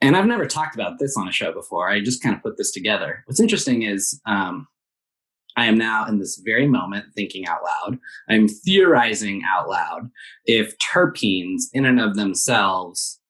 [0.00, 1.88] and I've never talked about this on a show before.
[1.88, 3.22] I just kind of put this together.
[3.26, 4.68] What's interesting is um,
[5.56, 7.98] I am now in this very moment thinking out loud.
[8.28, 10.10] I'm theorizing out loud
[10.44, 13.20] if terpenes, in and of themselves,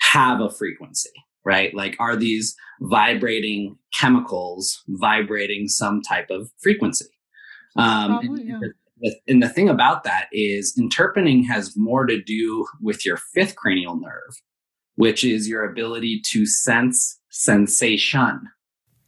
[0.00, 1.10] have a frequency,
[1.44, 1.72] right?
[1.74, 7.06] Like, are these vibrating chemicals vibrating some type of frequency?
[7.76, 8.58] Um, Probably, yeah.
[9.02, 13.54] and, and the thing about that is, interpening has more to do with your fifth
[13.54, 14.42] cranial nerve,
[15.00, 18.38] which is your ability to sense sensation.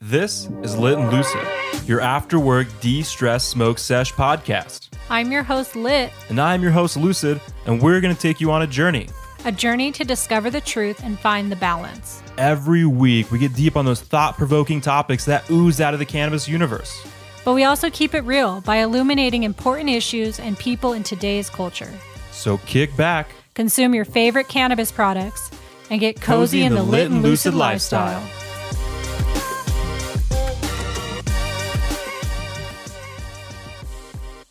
[0.00, 1.46] This is Lit and Lucid,
[1.86, 4.88] your after work de stress smoke sesh podcast.
[5.10, 6.10] I'm your host, Lit.
[6.30, 9.06] And I'm your host, Lucid, and we're going to take you on a journey.
[9.44, 12.22] A journey to discover the truth and find the balance.
[12.38, 16.06] Every week, we get deep on those thought provoking topics that ooze out of the
[16.06, 17.06] cannabis universe.
[17.44, 21.92] But we also keep it real by illuminating important issues and people in today's culture.
[22.30, 25.50] So kick back, consume your favorite cannabis products,
[25.92, 28.26] and get cozy, cozy in, the, lit and lucid, lifestyle.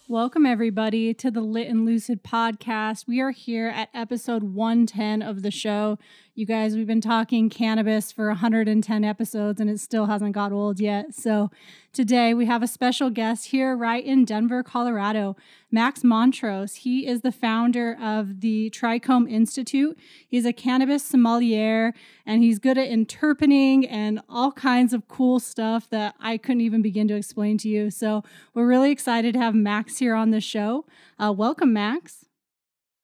[0.08, 3.08] Welcome, everybody, to the Lit and Lucid podcast.
[3.08, 5.98] We are here at episode 110 of the show.
[6.34, 10.80] You guys, we've been talking cannabis for 110 episodes and it still hasn't got old
[10.80, 11.14] yet.
[11.14, 11.52] So
[11.92, 15.36] today we have a special guest here right in Denver, Colorado,
[15.72, 16.76] Max Montrose.
[16.76, 20.00] He is the founder of the Trichome Institute.
[20.26, 21.94] He's a cannabis sommelier
[22.26, 26.82] and he's good at interpening and all kinds of cool stuff that I couldn't even
[26.82, 27.90] begin to explain to you.
[27.92, 30.86] So we're really excited to have Max here on the show.
[31.20, 32.24] Uh, welcome, Max.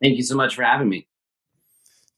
[0.02, 1.07] Thank you so much for having me.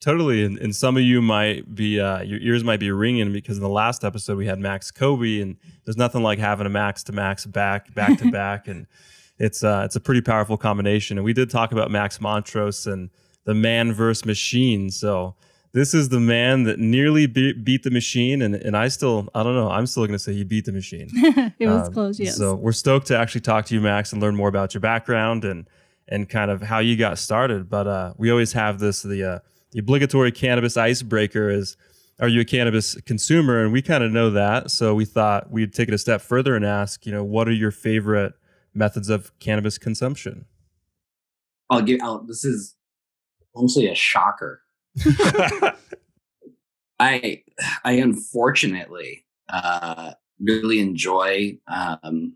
[0.02, 3.58] Totally, and, and some of you might be uh, your ears might be ringing because
[3.58, 7.04] in the last episode we had Max Koby, and there's nothing like having a Max
[7.04, 8.88] to Max back back to back, and
[9.38, 11.18] it's uh, it's a pretty powerful combination.
[11.18, 13.10] And we did talk about Max Montrose and
[13.44, 14.90] the man versus machine.
[14.90, 15.36] So
[15.74, 19.44] this is the man that nearly be- beat the machine, and and I still I
[19.44, 21.10] don't know I'm still going to say he beat the machine.
[21.60, 22.38] it was um, close, yes.
[22.38, 25.44] So we're stoked to actually talk to you, Max, and learn more about your background
[25.44, 25.70] and
[26.08, 27.70] and kind of how you got started.
[27.70, 29.40] But uh, we always have this the uh,
[29.72, 31.78] the obligatory cannabis icebreaker is
[32.20, 33.64] are you a cannabis consumer?
[33.64, 34.72] And we kind of know that.
[34.72, 37.54] So we thought we'd take it a step further and ask you know what are
[37.54, 38.34] your favorite
[38.74, 40.46] methods of cannabis consumption?
[41.70, 42.76] I'll give out this is
[43.56, 44.62] honestly a shocker.
[47.00, 47.44] I
[47.84, 52.36] i unfortunately uh really enjoy um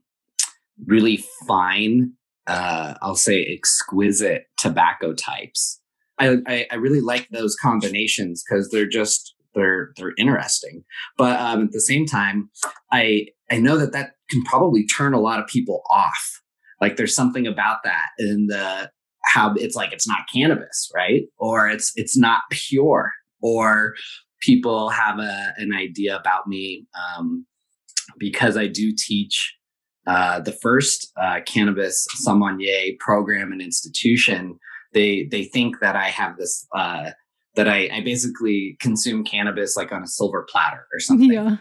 [0.85, 2.13] really fine
[2.47, 5.81] uh i'll say exquisite tobacco types
[6.19, 10.83] I, I, really like those combinations because they're just they're they're interesting.
[11.17, 12.49] But um, at the same time,
[12.91, 16.41] I I know that that can probably turn a lot of people off.
[16.81, 18.91] Like there's something about that in the
[19.25, 21.23] how it's like it's not cannabis, right?
[21.37, 23.93] Or it's it's not pure, or
[24.41, 27.45] people have a an idea about me um,
[28.17, 29.55] because I do teach
[30.05, 34.59] uh, the first uh, cannabis sommelier program and institution
[34.93, 37.11] they they think that I have this uh,
[37.55, 41.31] that I, I basically consume cannabis like on a silver platter or something.
[41.31, 41.57] Yeah.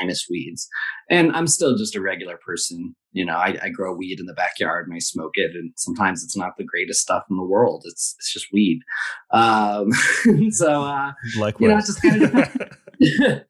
[0.00, 0.68] Minus weeds.
[1.10, 2.94] And I'm still just a regular person.
[3.12, 5.50] You know, I, I, grow weed in the backyard and I smoke it.
[5.54, 7.82] And sometimes it's not the greatest stuff in the world.
[7.84, 8.80] It's it's just weed.
[9.32, 9.92] Um,
[10.50, 12.32] so uh like you know, it just kind of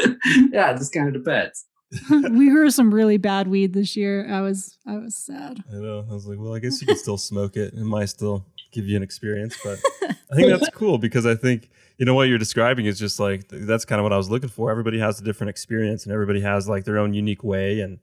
[0.52, 1.66] yeah, it just kind of depends.
[2.10, 4.28] we grew some really bad weed this year.
[4.30, 5.64] I was I was sad.
[5.72, 6.06] I know.
[6.08, 7.74] I was like, well, I guess you can still smoke it.
[7.74, 9.78] It might still give you an experience, but
[10.30, 13.48] I think that's cool because I think you know what you're describing is just like
[13.48, 14.70] that's kind of what I was looking for.
[14.70, 17.98] Everybody has a different experience, and everybody has like their own unique way, and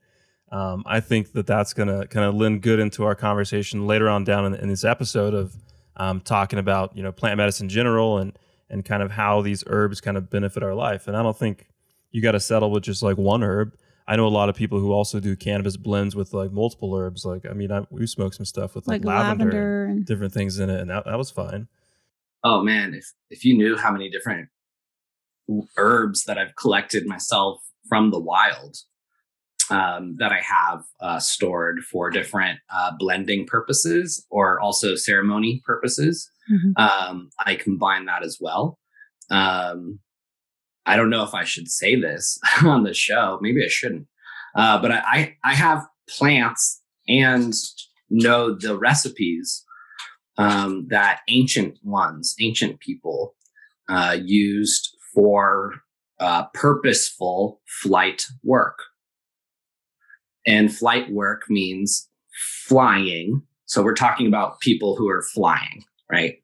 [0.50, 4.24] um, I think that that's gonna kind of lend good into our conversation later on
[4.24, 5.56] down in, in this episode of
[5.96, 8.38] um, talking about you know plant medicine in general and
[8.70, 11.08] and kind of how these herbs kind of benefit our life.
[11.08, 11.66] And I don't think
[12.10, 13.74] you got to settle with just like one herb.
[14.08, 17.26] I know a lot of people who also do cannabis blends with like multiple herbs.
[17.26, 20.32] Like, I mean, I, we smoked some stuff with like, like lavender, lavender and different
[20.32, 21.68] things in it, and that, that was fine.
[22.42, 24.48] Oh man, if if you knew how many different
[25.76, 28.76] herbs that I've collected myself from the wild
[29.70, 36.30] um, that I have uh, stored for different uh, blending purposes or also ceremony purposes,
[36.50, 36.80] mm-hmm.
[36.82, 38.78] um, I combine that as well.
[39.30, 40.00] Um,
[40.88, 43.38] I don't know if I should say this on the show.
[43.42, 44.06] Maybe I shouldn't.
[44.56, 47.52] Uh, but I, I have plants and
[48.10, 49.64] know the recipes
[50.38, 53.34] um, that ancient ones, ancient people
[53.88, 55.74] uh, used for
[56.20, 58.78] uh, purposeful flight work.
[60.46, 62.08] And flight work means
[62.66, 63.42] flying.
[63.66, 66.36] So we're talking about people who are flying, right?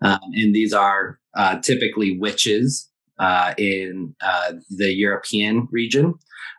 [0.00, 2.88] Um, and these are uh, typically witches
[3.18, 6.14] uh, in uh, the European region,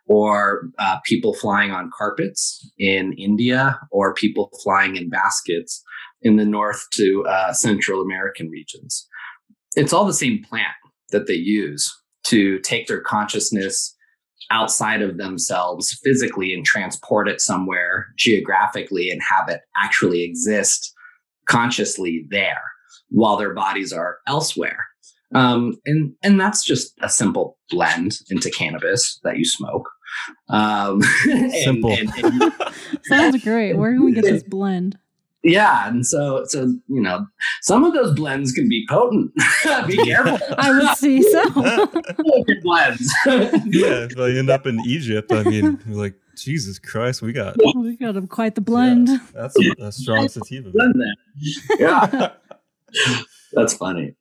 [0.08, 5.84] or uh, people flying on carpets in India, or people flying in baskets
[6.22, 9.08] in the North to uh, Central American regions.
[9.76, 10.74] It's all the same plant
[11.12, 11.94] that they use
[12.26, 13.96] to take their consciousness
[14.52, 20.94] outside of themselves physically and transport it somewhere geographically and have it actually exist
[21.48, 22.62] consciously there
[23.10, 24.86] while their bodies are elsewhere.
[25.36, 29.90] Um, and and that's just a simple blend into cannabis that you smoke.
[30.48, 31.02] Um,
[31.64, 31.92] simple.
[31.92, 32.54] And, and, and,
[33.04, 33.74] Sounds great.
[33.74, 34.98] Where can we get this blend?
[35.44, 37.28] Yeah, and so so you know,
[37.62, 39.34] some of those blends can be potent.
[39.88, 40.40] be careful.
[40.58, 41.50] I would see so.
[42.64, 43.14] blends.
[43.26, 47.98] yeah, if I end up in Egypt, I mean, like Jesus Christ, we got we
[47.98, 49.10] got a, quite the blend.
[49.10, 50.72] Yeah, that's a, a strong sativa.
[51.78, 52.32] yeah,
[53.52, 54.16] that's funny.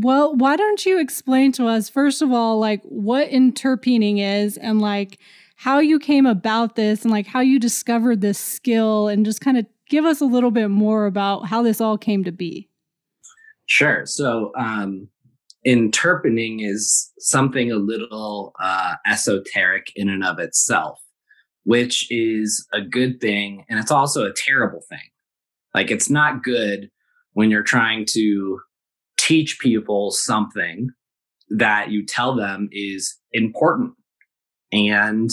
[0.00, 4.80] Well, why don't you explain to us first of all, like what interpening is, and
[4.80, 5.18] like
[5.56, 9.58] how you came about this, and like how you discovered this skill, and just kind
[9.58, 12.70] of give us a little bit more about how this all came to be.
[13.66, 14.06] Sure.
[14.06, 15.08] So, um,
[15.64, 21.00] interpening is something a little uh, esoteric in and of itself,
[21.64, 23.64] which is a good thing.
[23.68, 25.10] And it's also a terrible thing.
[25.74, 26.90] Like, it's not good
[27.34, 28.60] when you're trying to
[29.22, 30.88] teach people something
[31.48, 33.92] that you tell them is important
[34.72, 35.30] and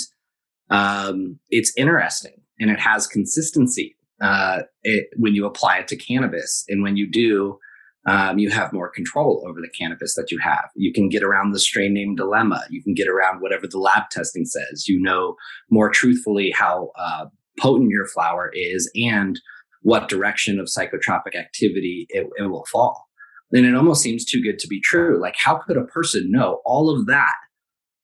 [0.70, 6.66] um, it's interesting and it has consistency uh, it, when you apply it to cannabis.
[6.68, 7.58] And when you do,
[8.06, 10.70] um, you have more control over the cannabis that you have.
[10.76, 12.64] You can get around the strain name dilemma.
[12.70, 14.88] You can get around whatever the lab testing says.
[14.88, 15.36] You know
[15.70, 17.26] more truthfully how uh,
[17.60, 19.40] potent your flower is and
[19.82, 23.09] what direction of psychotropic activity it, it will fall.
[23.52, 25.20] And it almost seems too good to be true.
[25.20, 27.34] Like, how could a person know all of that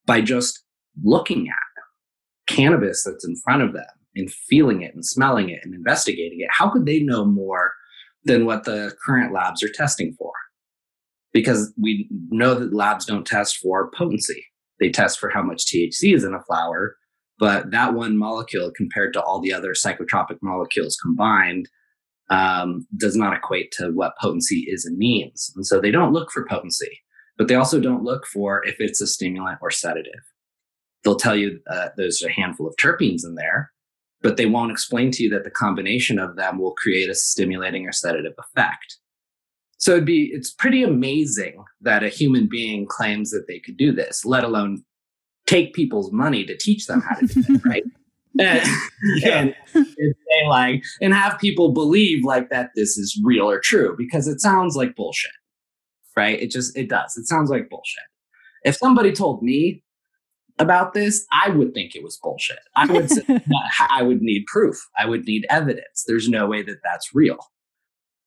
[0.05, 0.63] by just
[1.03, 5.73] looking at cannabis that's in front of them and feeling it and smelling it and
[5.73, 7.73] investigating it, how could they know more
[8.23, 10.31] than what the current labs are testing for?
[11.33, 14.45] Because we know that labs don't test for potency.
[14.79, 16.95] They test for how much THC is in a flower,
[17.39, 21.69] but that one molecule compared to all the other psychotropic molecules combined
[22.29, 25.51] um, does not equate to what potency is and means.
[25.55, 26.99] And so they don't look for potency,
[27.37, 30.23] but they also don't look for if it's a stimulant or sedative.
[31.03, 33.71] They'll tell you uh, there's a handful of terpenes in there,
[34.21, 37.87] but they won't explain to you that the combination of them will create a stimulating
[37.87, 38.97] or sedative effect.
[39.77, 43.91] So it'd be it's pretty amazing that a human being claims that they could do
[43.91, 44.83] this, let alone
[45.45, 47.83] take people's money to teach them how to do it, right?
[48.39, 48.67] And,
[49.17, 49.37] yeah.
[49.39, 53.95] and, and say like and have people believe like that this is real or true
[53.97, 55.31] because it sounds like bullshit
[56.15, 58.03] right it just it does it sounds like bullshit
[58.63, 59.83] if somebody told me
[60.59, 62.59] about this, I would think it was bullshit.
[62.75, 63.23] I would say,
[63.89, 64.77] I would need proof.
[64.97, 66.03] I would need evidence.
[66.07, 67.37] There's no way that that's real.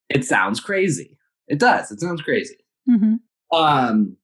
[0.08, 1.19] It sounds crazy.
[1.49, 1.90] It does.
[1.90, 2.56] It sounds crazy.
[2.88, 3.56] Mm-hmm.
[3.56, 4.16] Um,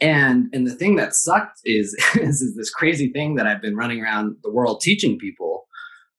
[0.00, 3.76] and and the thing that sucked is, is, is this crazy thing that I've been
[3.76, 5.66] running around the world teaching people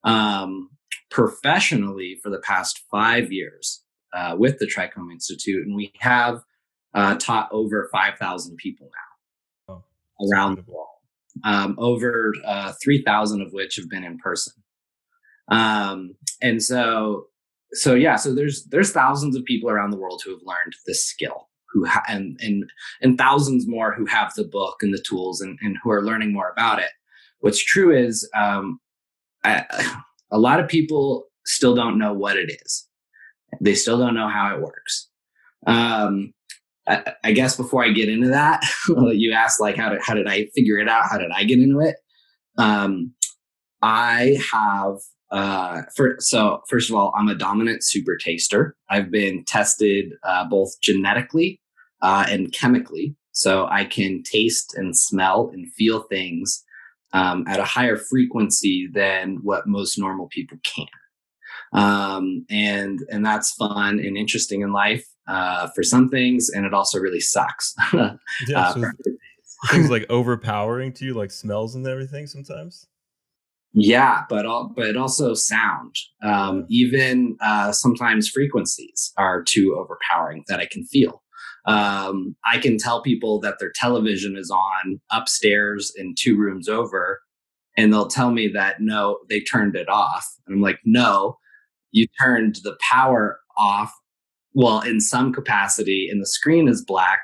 [0.03, 0.69] um,
[1.11, 3.83] professionally for the past five years
[4.13, 6.41] uh, with the Trichome Institute, and we have
[6.93, 8.89] uh, taught over five thousand people
[9.67, 10.85] now oh, around the world.
[11.45, 14.51] Um, over uh, 3,000 of which have been in person.
[15.49, 17.27] Um, and so,
[17.73, 21.04] so yeah, so there's there's thousands of people around the world who have learned this
[21.04, 22.69] skill, who ha- and and
[23.02, 26.33] and thousands more who have the book and the tools and, and who are learning
[26.33, 26.90] more about it.
[27.40, 28.80] What's true is um,
[29.44, 29.66] I,
[30.31, 32.88] a lot of people still don't know what it is.
[33.61, 35.09] They still don't know how it works.
[35.66, 36.33] Um,
[36.88, 38.64] I, I guess before I get into that,
[39.14, 41.09] you asked like how did how did I figure it out?
[41.09, 41.95] How did I get into it?
[42.57, 43.14] Um,
[43.81, 44.97] I have
[45.31, 48.76] uh, for, so first of all, I'm a dominant super taster.
[48.90, 51.62] I've been tested uh, both genetically
[52.02, 56.64] uh, and chemically, so I can taste and smell and feel things
[57.14, 60.88] um, at a higher frequency than what most normal people can.
[61.74, 66.74] Um, and and that's fun and interesting in life uh, for some things, and it
[66.74, 67.76] also really sucks.
[67.94, 68.16] yeah,
[68.56, 68.83] uh, so
[69.69, 72.88] things like overpowering to you, like smells and everything sometimes.
[73.73, 75.95] Yeah, but all, but also sound.
[76.23, 81.21] Um, even uh, sometimes frequencies are too overpowering that I can feel.
[81.66, 87.21] Um, I can tell people that their television is on upstairs in two rooms over,
[87.78, 90.26] and they'll tell me that no, they turned it off.
[90.47, 91.38] And I'm like, no,
[91.92, 93.94] you turned the power off
[94.54, 97.21] well in some capacity and the screen is black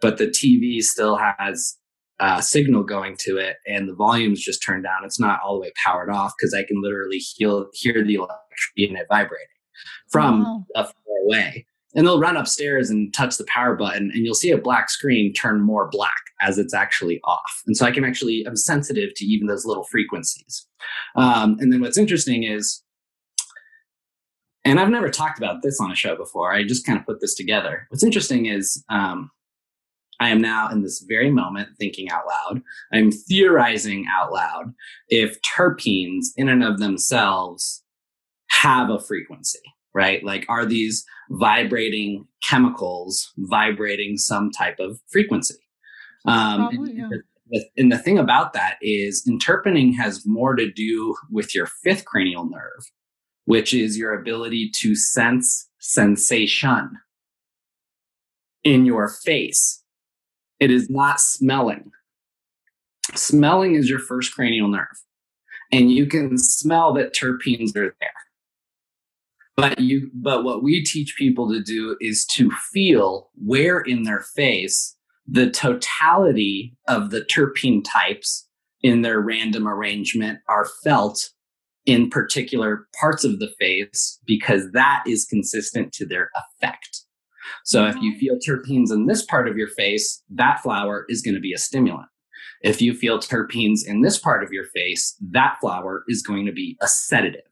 [0.00, 1.76] but the TV still has
[2.20, 5.04] uh, signal going to it and the volume's just turned down.
[5.04, 8.88] It's not all the way powered off because I can literally hear, hear the electricity
[8.88, 9.46] in it vibrating
[10.10, 10.64] from wow.
[10.74, 10.94] a far
[11.24, 11.66] away.
[11.94, 15.32] And they'll run upstairs and touch the power button, and you'll see a black screen
[15.32, 17.62] turn more black as it's actually off.
[17.66, 20.66] And so I can actually, I'm sensitive to even those little frequencies.
[21.14, 22.82] Um, and then what's interesting is,
[24.62, 27.22] and I've never talked about this on a show before, I just kind of put
[27.22, 27.86] this together.
[27.88, 29.30] What's interesting is, um,
[30.20, 32.62] I am now in this very moment thinking out loud.
[32.92, 34.72] I'm theorizing out loud
[35.08, 37.82] if terpenes, in and of themselves,
[38.48, 39.60] have a frequency,
[39.94, 40.24] right?
[40.24, 45.56] Like, are these vibrating chemicals vibrating some type of frequency?
[46.26, 47.60] Um, Probably, and, yeah.
[47.76, 52.48] and the thing about that is, interpening has more to do with your fifth cranial
[52.48, 52.90] nerve,
[53.44, 56.98] which is your ability to sense sensation
[58.64, 59.84] in your face
[60.60, 61.90] it is not smelling.
[63.14, 64.86] Smelling is your first cranial nerve,
[65.72, 68.10] and you can smell that terpenes are there.
[69.56, 74.20] But you, but what we teach people to do is to feel where in their
[74.20, 74.96] face
[75.26, 78.48] the totality of the terpene types
[78.82, 81.30] in their random arrangement are felt
[81.86, 87.02] in particular parts of the face because that is consistent to their effect.
[87.66, 88.20] So if you mm-hmm.
[88.20, 91.58] feel terpenes in this part of your face, that flower is going to be a
[91.58, 92.06] stimulant.
[92.62, 96.52] If you feel terpenes in this part of your face, that flower is going to
[96.52, 97.42] be a sedative.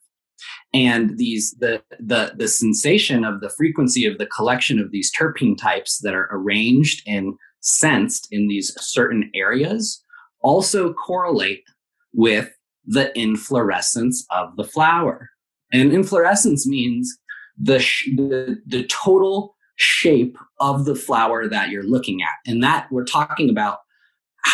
[0.73, 5.59] And these the the the sensation of the frequency of the collection of these terpene
[5.59, 10.03] types that are arranged and sensed in these certain areas
[10.43, 11.65] also correlate
[12.13, 12.51] with
[12.85, 15.31] the inflorescence of the flower.
[15.73, 17.17] And inflorescence means
[17.59, 17.79] the,
[18.17, 22.51] the, the total shape of the flower that you're looking at.
[22.51, 23.79] And that we're talking about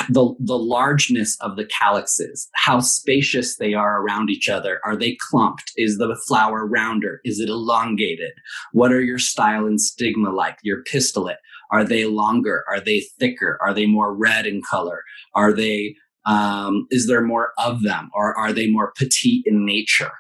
[0.09, 4.81] the, the largeness of the calyxes, how spacious they are around each other.
[4.85, 5.73] Are they clumped?
[5.77, 7.21] Is the flower rounder?
[7.25, 8.33] Is it elongated?
[8.73, 10.59] What are your style and stigma like?
[10.63, 11.39] Your pistillate?
[11.73, 12.65] Are they longer?
[12.69, 13.59] Are they thicker?
[13.61, 15.03] Are they more red in color?
[15.35, 18.11] Are they, um, is there more of them?
[18.15, 20.13] Or are they more petite in nature?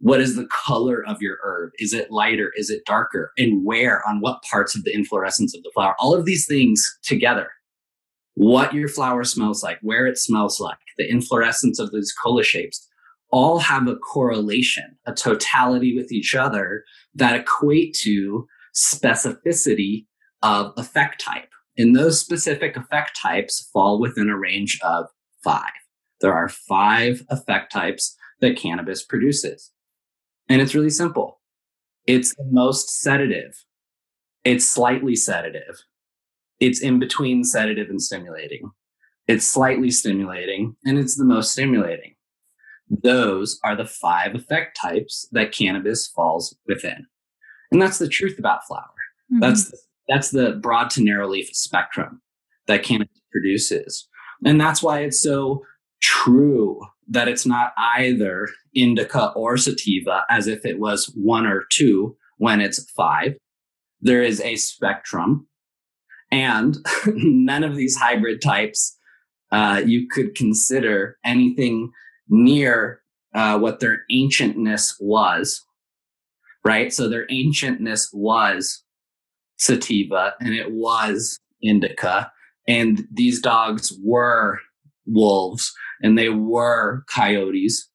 [0.00, 1.72] What is the color of your herb?
[1.78, 2.52] Is it lighter?
[2.56, 3.32] Is it darker?
[3.36, 4.06] And where?
[4.08, 5.96] On what parts of the inflorescence of the flower?
[5.98, 7.48] All of these things together.
[8.34, 12.86] What your flower smells like where it smells like the inflorescence of those cola shapes
[13.30, 20.06] all have a correlation a totality with each other that equate to specificity
[20.42, 21.50] of effect type.
[21.76, 25.06] And those specific effect types fall within a range of
[25.42, 25.72] five.
[26.20, 29.72] There are five effect types that cannabis produces
[30.48, 31.40] and it's really simple.
[32.06, 33.64] It's the most sedative.
[34.44, 35.82] It's slightly sedative.
[36.60, 38.70] It's in between sedative and stimulating.
[39.26, 42.14] It's slightly stimulating and it's the most stimulating.
[42.88, 47.06] Those are the five effect types that cannabis falls within.
[47.70, 48.84] And that's the truth about flower.
[49.30, 49.40] Mm-hmm.
[49.40, 49.72] That's
[50.08, 52.22] that's the broad to narrow leaf spectrum
[52.66, 54.08] that cannabis produces.
[54.46, 55.62] And that's why it's so
[56.00, 62.16] true that it's not either indica or sativa as if it was one or two
[62.36, 63.34] when it's five.
[64.00, 65.48] There is a spectrum,
[66.30, 66.76] and
[67.06, 68.96] none of these hybrid types
[69.50, 71.90] uh, you could consider anything
[72.28, 73.00] near
[73.34, 75.64] uh, what their ancientness was,
[76.64, 76.92] right?
[76.92, 78.84] So their ancientness was
[79.56, 82.30] sativa and it was indica,
[82.68, 84.60] and these dogs were
[85.08, 85.72] wolves
[86.02, 87.88] and they were coyotes.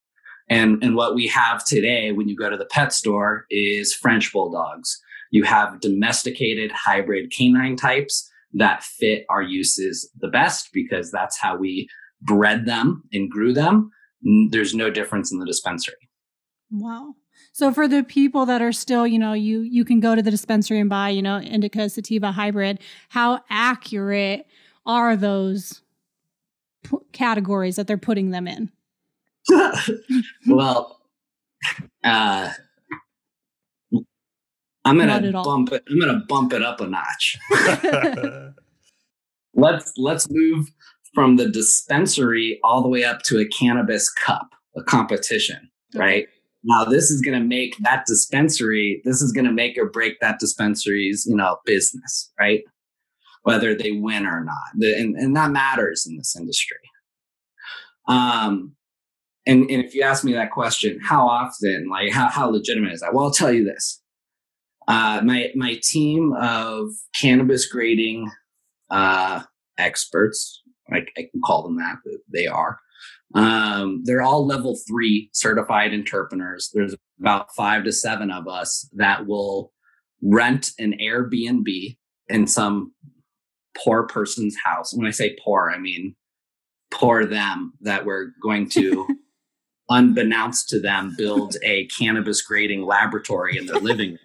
[0.50, 4.32] And, and what we have today when you go to the pet store is French
[4.34, 5.00] bulldogs.
[5.32, 11.58] You have domesticated hybrid canine types that fit our uses the best because that's how
[11.58, 11.88] we
[12.22, 13.90] bred them and grew them.
[14.52, 15.96] There's no difference in the dispensary.
[16.70, 17.16] Wow.
[17.52, 20.32] So for the people that are still, you know, you you can go to the
[20.32, 22.80] dispensary and buy, you know, indica sativa hybrid.
[23.10, 24.48] How accurate
[24.86, 25.83] are those
[26.84, 28.72] p- categories that they're putting them in?
[30.48, 31.00] well,
[32.04, 32.52] uh,
[34.86, 35.84] I'm gonna bump it.
[35.90, 37.38] I'm gonna bump it up a notch.
[39.54, 40.68] let's let's move
[41.14, 46.28] from the dispensary all the way up to a cannabis cup, a competition, right?
[46.64, 49.02] Now this is going to make that dispensary.
[49.06, 52.62] This is going to make or break that dispensary's, you know, business, right?
[53.44, 54.56] Whether they win or not.
[54.76, 56.78] The, and, and that matters in this industry.
[58.08, 58.76] Um,
[59.46, 63.02] and, and if you ask me that question, how often, like how, how legitimate is
[63.02, 63.14] that?
[63.14, 64.02] Well, I'll tell you this.
[64.88, 68.30] Uh, my, my team of cannabis grading
[68.90, 69.44] uh,
[69.78, 70.62] experts.
[70.90, 71.96] Like I can call them that.
[72.32, 72.80] They are.
[73.36, 76.70] Um, they're all level three certified interpeners.
[76.74, 79.72] There's about five to seven of us that will
[80.22, 81.98] rent an Airbnb
[82.30, 82.94] in some
[83.78, 84.94] poor person's house.
[84.94, 86.16] When I say poor, I mean
[86.92, 89.08] poor them that we're going to,
[89.90, 94.20] unbeknownst to them, build a cannabis grading laboratory in their living room.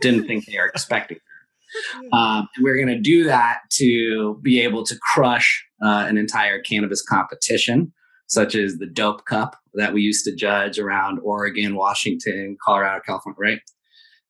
[0.00, 1.18] Didn't think they are expecting.
[2.12, 7.02] Um, we're going to do that to be able to crush uh, an entire cannabis
[7.02, 7.92] competition,
[8.28, 13.36] such as the Dope Cup that we used to judge around Oregon, Washington, Colorado, California,
[13.40, 13.60] right?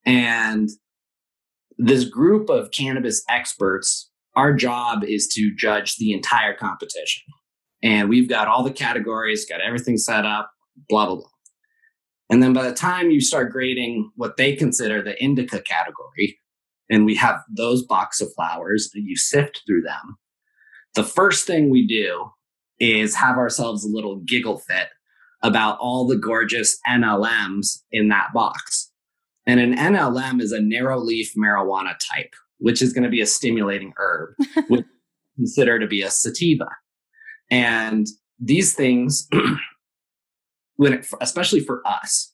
[0.07, 0.71] And
[1.76, 7.22] this group of cannabis experts, our job is to judge the entire competition.
[7.82, 10.50] And we've got all the categories, got everything set up,
[10.88, 11.28] blah, blah, blah.
[12.30, 16.38] And then by the time you start grading what they consider the indica category,
[16.90, 20.16] and we have those box of flowers and you sift through them,
[20.94, 22.30] the first thing we do
[22.78, 24.88] is have ourselves a little giggle fit
[25.42, 28.90] about all the gorgeous NLMs in that box.
[29.46, 32.34] And an NLM is a narrow leaf marijuana type,
[32.64, 34.35] which is going to be a stimulating herb,
[34.68, 34.87] which
[35.37, 36.66] considered to be a sativa.
[37.50, 38.06] And
[38.40, 39.28] these things,
[40.76, 42.33] when it, especially for us,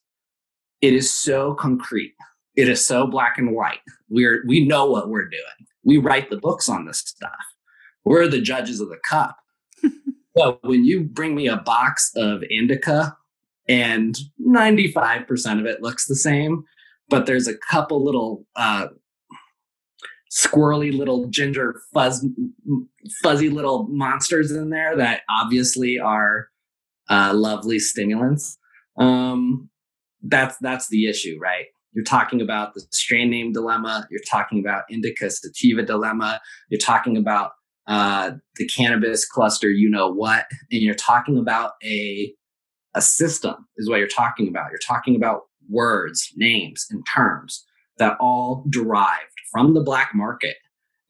[0.79, 2.13] it is so concrete.
[2.55, 3.81] It is so black and white.
[4.07, 5.67] We're we know what we're doing.
[5.83, 7.31] We write the books on this stuff.
[8.05, 9.35] We're the judges of the cup.
[10.37, 13.17] so when you bring me a box of indica
[13.67, 16.63] and 95% of it looks the same,
[17.09, 18.87] but there's a couple little uh,
[20.31, 22.25] squirrely little ginger fuzz,
[23.21, 26.47] fuzzy little monsters in there that obviously are
[27.09, 28.57] uh, lovely stimulants.
[28.97, 29.69] Um,
[30.23, 31.65] that's that's the issue, right?
[31.93, 34.07] You're talking about the strain name dilemma.
[34.09, 36.39] You're talking about indica sativa dilemma.
[36.69, 37.51] You're talking about
[37.87, 39.69] uh, the cannabis cluster.
[39.69, 40.45] You know what?
[40.71, 42.33] And you're talking about a
[42.93, 44.69] a system is what you're talking about.
[44.69, 47.65] You're talking about words, names, and terms
[47.97, 50.55] that all derived from the black market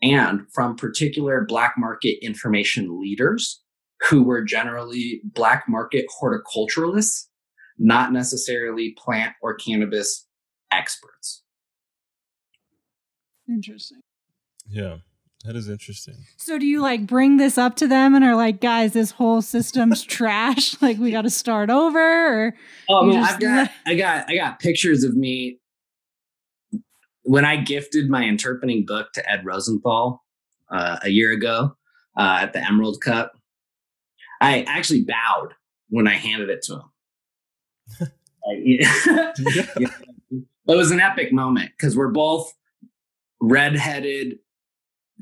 [0.01, 3.61] and from particular black market information leaders
[4.09, 7.27] who were generally black market horticulturalists,
[7.77, 10.27] not necessarily plant or cannabis
[10.71, 11.43] experts.
[13.47, 14.01] Interesting.
[14.67, 14.97] Yeah.
[15.45, 16.17] That is interesting.
[16.37, 19.41] So do you like bring this up to them and are like, guys, this whole
[19.41, 20.79] system's trash.
[20.81, 21.99] Like we got to start over?
[21.99, 22.53] Or
[22.89, 25.57] oh man, I've got I got I got pictures of me
[27.31, 30.21] when I gifted my interpening book to Ed Rosenthal
[30.69, 31.77] uh, a year ago
[32.17, 33.31] uh, at the Emerald Cup.
[34.41, 35.53] I actually bowed
[35.87, 36.81] when I handed it to
[37.99, 38.11] him.
[38.65, 39.31] yeah.
[40.67, 42.53] It was an epic moment because we're both
[43.41, 44.39] redheaded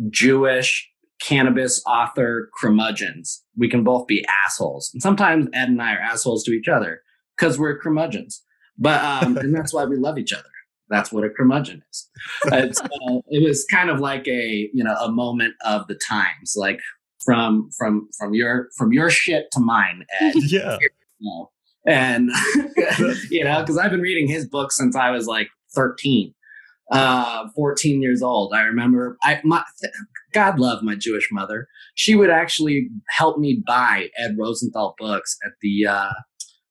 [0.10, 0.92] Jewish
[1.22, 3.44] cannabis author curmudgeons.
[3.56, 4.92] We can both be assholes.
[4.94, 7.02] And sometimes Ed and I are assholes to each other
[7.38, 8.44] because we're curmudgeons.
[8.78, 10.50] But um, and that's why we love each other.
[10.90, 12.10] That's what a curmudgeon is.
[12.52, 12.68] Uh,
[13.28, 16.80] it was kind of like a you know a moment of the times, like
[17.24, 20.36] from from from your from your shit to mine, Ed.
[20.38, 20.78] Yeah.
[20.82, 20.90] You
[21.22, 21.52] know,
[21.86, 22.30] and
[23.30, 26.34] you know because I've been reading his book since I was like 13
[26.92, 28.54] uh, 14 years old.
[28.54, 29.64] I remember I my
[30.34, 31.68] God love my Jewish mother.
[31.96, 36.14] She would actually help me buy Ed Rosenthal books at the uh,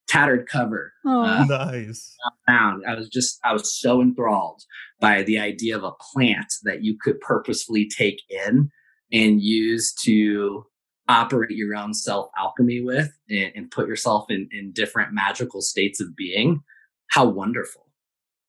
[0.08, 0.92] tattered cover.
[1.06, 2.16] Oh, uh, nice.
[2.48, 2.84] Found.
[2.86, 4.62] I was just I was so enthralled
[5.00, 8.70] by the idea of a plant that you could purposefully take in
[9.12, 10.64] and use to
[11.08, 16.00] operate your own self alchemy with and, and put yourself in in different magical states
[16.00, 16.62] of being.
[17.10, 17.86] How wonderful!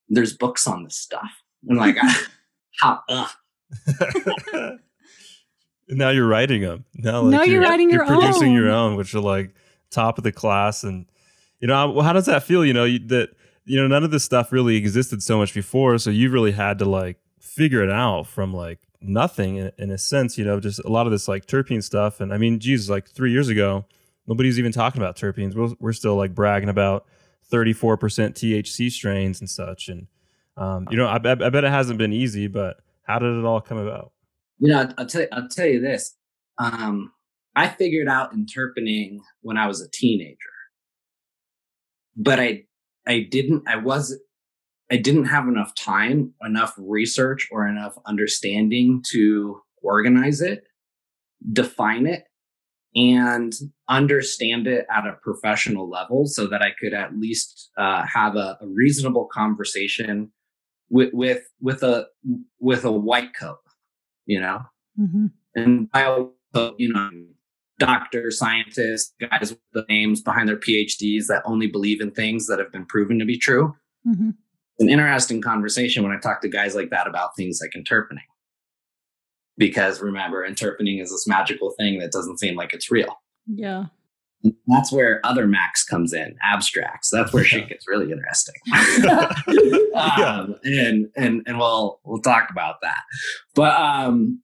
[0.08, 1.30] There's books on this stuff.
[1.70, 1.98] I'm like,
[2.80, 3.02] how?
[5.90, 6.86] now you're writing them.
[6.96, 8.56] Now, like, now you're, you're, writing you're your producing own.
[8.56, 9.54] your own, which are like
[9.92, 10.84] top of the class.
[10.84, 11.06] And
[11.60, 12.66] you know, how does that feel?
[12.66, 13.30] You know, that
[13.66, 16.80] you know, none of this stuff really existed so much before, so you really had
[16.80, 20.38] to like figure it out from like nothing in, in a sense.
[20.38, 22.20] You know, just a lot of this like terpene stuff.
[22.22, 23.86] And I mean, geez, like three years ago,
[24.28, 25.56] nobody's even talking about terpenes.
[25.56, 27.06] We're, we're still like bragging about
[27.52, 29.90] 34% THC strains and such.
[29.90, 30.08] And
[30.58, 33.62] um, you know, I, I, bet it hasn't been easy, but how did it all
[33.62, 34.12] come about?
[34.60, 36.16] You know, I'll tell you, I'll tell you this.
[36.58, 37.14] Um,
[37.56, 40.38] I figured out interpening when I was a teenager,
[42.16, 42.64] but I,
[43.08, 44.22] I didn't, I wasn't,
[44.92, 50.64] I didn't have enough time, enough research, or enough understanding to organize it,
[51.54, 52.24] define it,
[52.96, 53.54] and
[53.88, 58.58] understand it at a professional level so that I could at least uh, have a,
[58.62, 60.32] a reasonable conversation
[60.90, 62.08] with with with a
[62.60, 63.60] with a white coat,
[64.26, 64.62] you know.
[65.00, 65.28] Mm-hmm.
[65.56, 66.34] and bio,
[66.78, 67.10] you know,
[67.80, 72.60] doctors, scientists, guys with the names behind their PhDs that only believe in things that
[72.60, 73.74] have been proven to be true.
[74.08, 74.32] Mm-hmm.
[74.80, 78.24] An interesting conversation when I talk to guys like that about things like interpening.
[79.58, 83.20] Because remember, interpening is this magical thing that doesn't seem like it's real.
[83.46, 83.86] Yeah.
[84.68, 87.10] That's where other Max comes in, Abstrax.
[87.12, 88.56] That's where shit gets really interesting.
[89.96, 93.02] um, and and and we'll we'll talk about that.
[93.54, 94.42] But um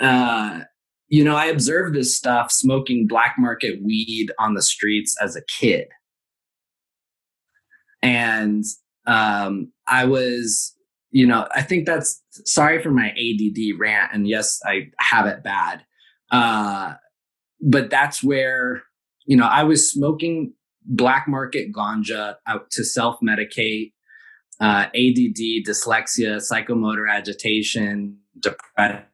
[0.00, 0.60] uh
[1.08, 5.42] you know, I observed this stuff smoking black market weed on the streets as a
[5.42, 5.86] kid.
[8.02, 8.64] And
[9.06, 10.74] um, I was,
[11.10, 14.12] you know, I think that's sorry for my ADD rant.
[14.12, 15.84] And yes, I have it bad.
[16.30, 16.94] Uh,
[17.60, 18.82] but that's where,
[19.26, 20.52] you know, I was smoking
[20.84, 23.92] black market ganja out to self medicate,
[24.60, 29.04] uh, ADD, dyslexia, psychomotor agitation, depression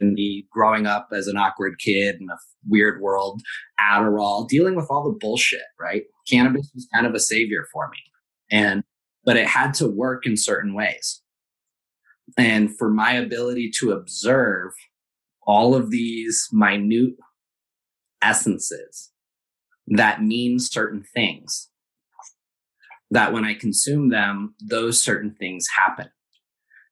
[0.00, 3.42] me growing up as an awkward kid in a weird world,
[3.80, 6.04] Adderall, dealing with all the bullshit, right?
[6.28, 7.98] Cannabis was kind of a savior for me.
[8.50, 8.82] And,
[9.24, 11.22] but it had to work in certain ways.
[12.36, 14.72] And for my ability to observe
[15.46, 17.14] all of these minute
[18.22, 19.10] essences
[19.88, 21.68] that mean certain things,
[23.10, 26.08] that when I consume them, those certain things happen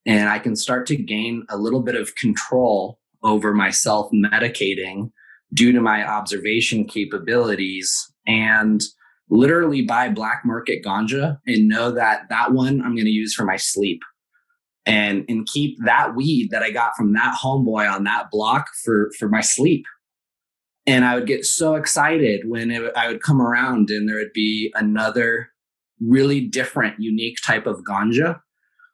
[0.05, 5.11] and I can start to gain a little bit of control over myself medicating
[5.53, 8.81] due to my observation capabilities and
[9.29, 13.45] literally buy black market ganja and know that that one I'm going to use for
[13.45, 14.01] my sleep
[14.85, 19.09] and and keep that weed that I got from that homeboy on that block for
[19.17, 19.85] for my sleep.
[20.85, 24.33] And I would get so excited when it, I would come around and there would
[24.33, 25.49] be another
[26.01, 28.41] really different, unique type of ganja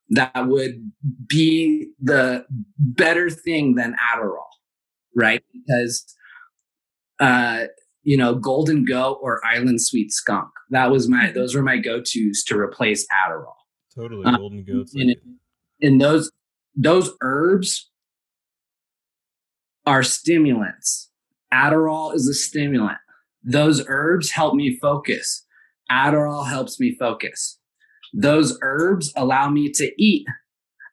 [0.09, 0.91] that would
[1.27, 2.45] be the
[2.77, 4.49] better thing than Adderall,
[5.15, 5.43] right?
[5.53, 6.05] Because,
[7.19, 7.65] uh,
[8.03, 10.49] you know, Golden Goat or Island Sweet Skunk.
[10.71, 11.37] That was my; mm-hmm.
[11.37, 13.53] those were my go-to's to replace Adderall.
[13.95, 14.95] Totally, um, Golden Goats.
[14.95, 15.15] And,
[15.81, 16.31] and those
[16.75, 17.89] those herbs
[19.85, 21.11] are stimulants.
[21.53, 22.99] Adderall is a stimulant.
[23.43, 25.45] Those herbs help me focus.
[25.91, 27.58] Adderall helps me focus.
[28.13, 30.25] Those herbs allow me to eat.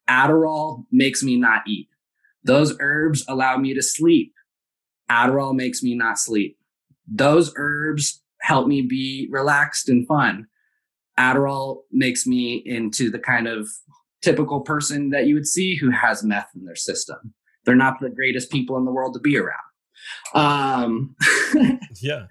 [0.09, 1.88] Adderall makes me not eat.
[2.44, 4.33] Those herbs allow me to sleep.
[5.11, 6.59] Adderall makes me not sleep.
[7.07, 10.46] Those herbs help me be relaxed and fun.
[11.18, 13.68] Adderall makes me into the kind of
[14.22, 17.35] typical person that you would see who has meth in their system.
[17.64, 19.57] They're not the greatest people in the world to be around.
[20.35, 21.16] Um,
[22.00, 22.26] yeah,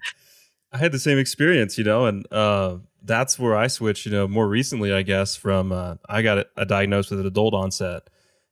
[0.72, 4.26] I had the same experience, you know, and uh, that's where I switched, you know,
[4.28, 8.02] more recently, I guess, from uh, I got a, a diagnosed with an adult onset.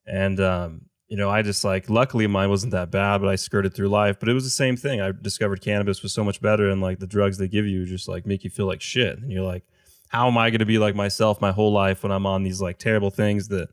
[0.07, 3.75] And, um, you know, I just like, luckily mine wasn't that bad, but I skirted
[3.75, 4.19] through life.
[4.19, 5.01] But it was the same thing.
[5.01, 6.69] I discovered cannabis was so much better.
[6.71, 9.19] And like the drugs they give you just like make you feel like shit.
[9.19, 9.65] And you're like,
[10.09, 12.61] how am I going to be like myself my whole life when I'm on these
[12.61, 13.69] like terrible things that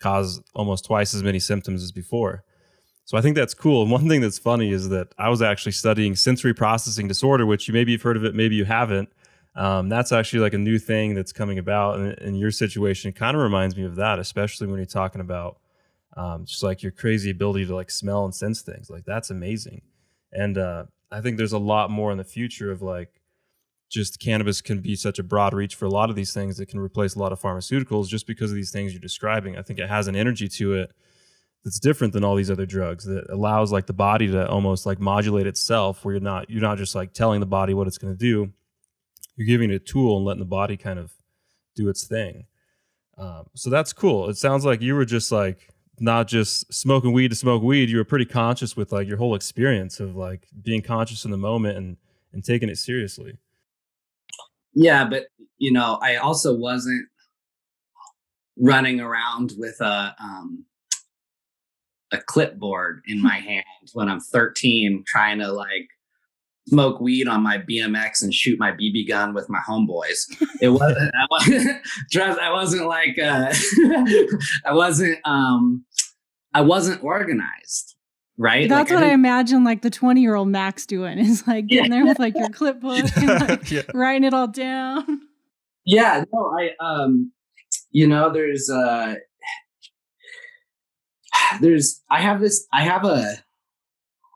[0.00, 2.44] cause almost twice as many symptoms as before?
[3.04, 3.82] So I think that's cool.
[3.82, 7.66] And one thing that's funny is that I was actually studying sensory processing disorder, which
[7.66, 9.08] you maybe you've heard of it, maybe you haven't.
[9.54, 11.98] Um, that's actually like a new thing that's coming about.
[11.98, 15.20] And in your situation, it kind of reminds me of that, especially when you're talking
[15.20, 15.58] about
[16.16, 18.88] um, just like your crazy ability to like smell and sense things.
[18.88, 19.82] Like that's amazing.
[20.32, 23.20] And uh, I think there's a lot more in the future of like
[23.90, 26.66] just cannabis can be such a broad reach for a lot of these things that
[26.66, 29.58] can replace a lot of pharmaceuticals just because of these things you're describing.
[29.58, 30.92] I think it has an energy to it
[31.62, 34.98] that's different than all these other drugs that allows like the body to almost like
[34.98, 38.12] modulate itself where you're not you're not just like telling the body what it's going
[38.12, 38.50] to do
[39.36, 41.12] you're giving it a tool and letting the body kind of
[41.74, 42.46] do its thing.
[43.18, 44.28] Um, so that's cool.
[44.28, 45.68] It sounds like you were just like
[46.00, 47.90] not just smoking weed to smoke weed.
[47.90, 51.36] You were pretty conscious with like your whole experience of like being conscious in the
[51.36, 51.96] moment and
[52.32, 53.38] and taking it seriously.
[54.74, 55.26] Yeah, but
[55.58, 57.06] you know, I also wasn't
[58.58, 60.64] running around with a um,
[62.12, 65.88] a clipboard in my hand when I'm 13, trying to like
[66.68, 70.26] smoke weed on my BMX and shoot my BB gun with my homeboys.
[70.60, 73.52] It wasn't, I wasn't, trust, I wasn't like, uh,
[74.66, 75.84] I wasn't, um,
[76.54, 77.96] I wasn't organized.
[78.38, 78.68] Right.
[78.68, 81.66] That's like, what I, I, imagine like the 20 year old Max doing is like
[81.66, 81.98] getting yeah.
[81.98, 83.82] there with like your clipboard and like yeah.
[83.94, 85.20] writing it all down.
[85.84, 86.24] Yeah.
[86.32, 87.32] No, I, um,
[87.90, 89.16] you know, there's, uh,
[91.60, 93.34] there's, I have this, I have a,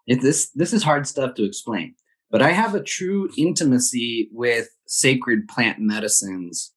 [0.07, 1.95] it, this, this is hard stuff to explain
[2.31, 6.73] but I have a true intimacy with sacred plant medicines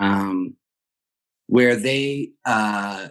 [0.00, 0.56] um,
[1.46, 3.08] where they uh,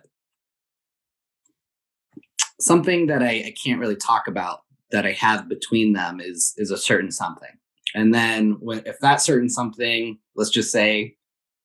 [2.60, 6.72] something that I, I can't really talk about that I have between them is is
[6.72, 7.50] a certain something.
[7.96, 11.16] And then when if that certain something, let's just say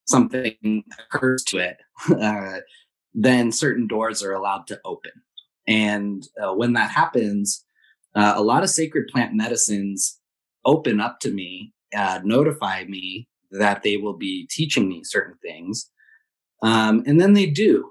[0.07, 1.77] something occurs to it,
[2.21, 2.61] uh,
[3.15, 5.13] then certain doors are allowed to open.
[5.67, 7.65] And uh, when that happens,
[8.15, 10.19] uh, a lot of sacred plant medicines
[10.65, 15.91] open up to me, uh, notify me that they will be teaching me certain things,
[16.63, 17.91] um, and then they do,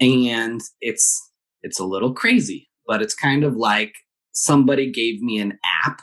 [0.00, 1.30] and it's
[1.62, 3.94] it's a little crazy, but it's kind of like
[4.32, 6.00] somebody gave me an app,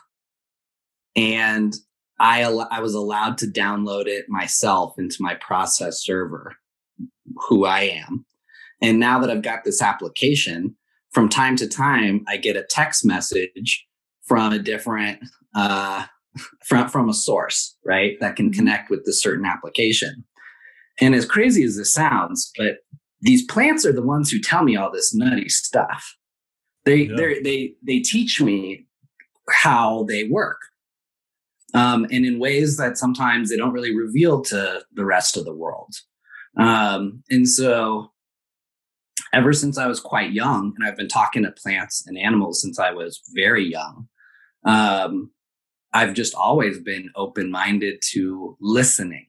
[1.16, 1.76] and
[2.20, 6.54] I I was allowed to download it myself into my process server,
[7.48, 8.26] who I am,
[8.82, 10.76] and now that I've got this application,
[11.18, 13.84] from time to time, I get a text message
[14.28, 15.18] from a different
[15.56, 16.06] uh,
[16.64, 18.60] from from a source, right, that can mm-hmm.
[18.60, 20.24] connect with this certain application.
[21.02, 22.76] And as crazy as this sounds, but
[23.22, 26.06] these plants are the ones who tell me all this nutty stuff.
[26.86, 27.16] They yeah.
[27.44, 28.86] they they teach me
[29.50, 30.60] how they work,
[31.74, 35.56] um, and in ways that sometimes they don't really reveal to the rest of the
[35.56, 35.96] world.
[36.60, 38.12] Um, and so
[39.34, 42.80] ever since I was quite young, and I've been talking to plants and animals since
[42.80, 44.08] I was very young,
[44.66, 45.32] um,
[45.94, 49.28] I've just always been open minded to listening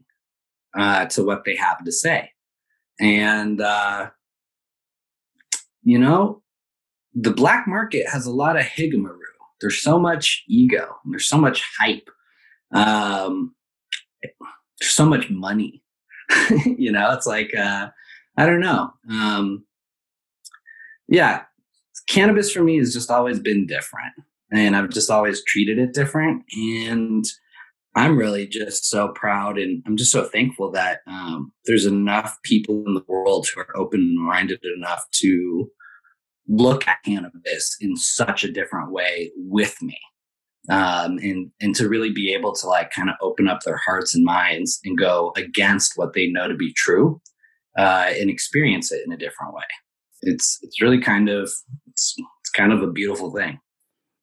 [0.76, 2.30] uh, to what they have to say.
[3.00, 4.10] And, uh,
[5.82, 6.42] you know,
[7.14, 9.16] the black market has a lot of higamaroo.
[9.60, 12.08] There's so much ego, there's so much hype,
[12.72, 13.54] um,
[14.22, 15.82] there's so much money.
[16.64, 17.88] you know, it's like, uh,
[18.36, 18.92] I don't know.
[19.10, 19.64] Um,
[21.08, 21.42] yeah,
[22.08, 24.12] cannabis for me has just always been different.
[24.50, 26.44] And I've just always treated it different.
[26.52, 27.24] And
[27.94, 32.84] I'm really just so proud and I'm just so thankful that um, there's enough people
[32.86, 35.70] in the world who are open minded enough to
[36.46, 39.98] look at cannabis in such a different way with me.
[40.70, 44.14] Um, and and to really be able to like kind of open up their hearts
[44.14, 47.22] and minds and go against what they know to be true
[47.78, 49.64] uh, and experience it in a different way
[50.22, 51.50] it's it's really kind of
[51.86, 53.58] it's, it's kind of a beautiful thing.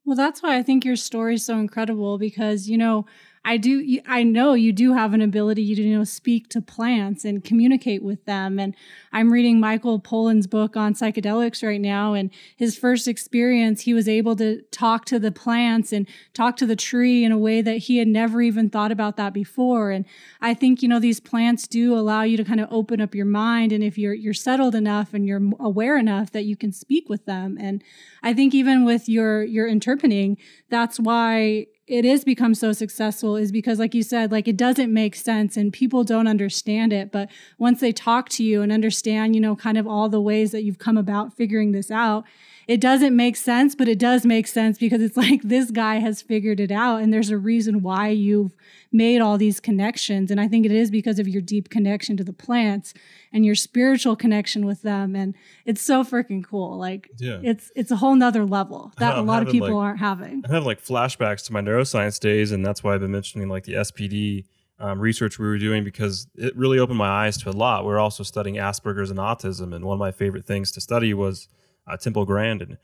[0.05, 3.05] Well, that's why I think your story is so incredible because you know
[3.47, 7.23] I do I know you do have an ability to you know speak to plants
[7.23, 8.57] and communicate with them.
[8.57, 8.75] And
[9.13, 14.09] I'm reading Michael Pollan's book on psychedelics right now and his first experience he was
[14.09, 17.77] able to talk to the plants and talk to the tree in a way that
[17.77, 19.91] he had never even thought about that before.
[19.91, 20.05] And
[20.41, 23.27] I think you know these plants do allow you to kind of open up your
[23.27, 27.09] mind and if you're you're settled enough and you're aware enough that you can speak
[27.09, 27.59] with them.
[27.61, 27.83] And
[28.23, 30.37] I think even with your your interpening
[30.69, 34.91] that's why it is become so successful is because like you said like it doesn't
[34.91, 37.11] make sense and people don't understand it.
[37.11, 40.51] But once they talk to you and understand you know kind of all the ways
[40.51, 42.25] that you've come about figuring this out
[42.67, 46.21] it doesn't make sense, but it does make sense because it's like this guy has
[46.21, 48.55] figured it out and there's a reason why you've
[48.91, 50.31] made all these connections.
[50.31, 52.93] And I think it is because of your deep connection to the plants
[53.31, 55.15] and your spiritual connection with them.
[55.15, 56.77] And it's so freaking cool.
[56.77, 57.39] Like yeah.
[57.43, 60.43] it's it's a whole nother level that a lot of people like, aren't having.
[60.49, 63.63] I have like flashbacks to my neuroscience days, and that's why I've been mentioning like
[63.63, 64.45] the SPD.
[64.77, 67.85] Um, research we were doing because it really opened my eyes to a lot.
[67.85, 71.13] We are also studying Asperger's and autism, and one of my favorite things to study
[71.13, 71.47] was
[71.87, 72.77] uh, Temple Grandin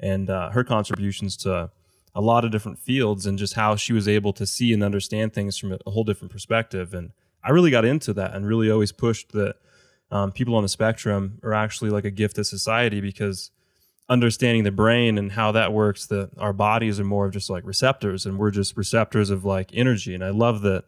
[0.00, 1.70] and uh, her contributions to
[2.14, 5.32] a lot of different fields and just how she was able to see and understand
[5.32, 6.94] things from a, whole different perspective.
[6.94, 7.12] And
[7.44, 9.56] I really got into that and really always pushed that
[10.10, 13.50] um, people on the spectrum are actually like a gift to society because
[14.08, 17.64] understanding the brain and how that works that our bodies are more of just like
[17.66, 20.84] receptors and we're just receptors of like energy and i love that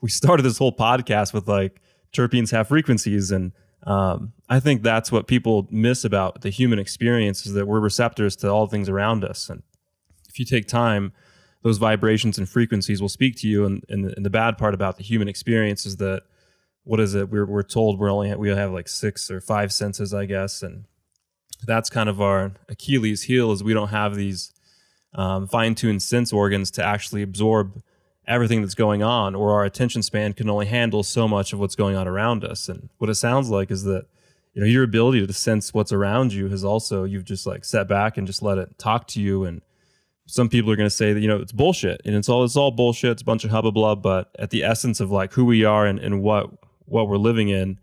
[0.00, 3.52] we started this whole podcast with like terpenes have frequencies and
[3.84, 8.36] um, I think that's what people miss about the human experience is that we're receptors
[8.36, 9.48] to all things around us.
[9.50, 9.62] And
[10.28, 11.12] if you take time,
[11.62, 13.64] those vibrations and frequencies will speak to you.
[13.64, 16.22] And, and, the, and the bad part about the human experience is that
[16.84, 17.30] what is it?
[17.30, 20.84] We're, we're told we're only we have like six or five senses, I guess, and
[21.66, 24.52] that's kind of our Achilles heel is we don't have these
[25.14, 27.82] um, fine-tuned sense organs to actually absorb
[28.26, 31.74] everything that's going on, or our attention span can only handle so much of what's
[31.74, 32.68] going on around us.
[32.68, 34.06] And what it sounds like is that
[34.54, 37.88] you know your ability to sense what's around you has also you've just like set
[37.88, 39.60] back and just let it talk to you and
[40.26, 42.56] some people are going to say that you know it's bullshit and it's all it's
[42.56, 45.44] all bullshit it's a bunch of hubba blah but at the essence of like who
[45.44, 46.50] we are and, and what
[46.86, 47.78] what we're living in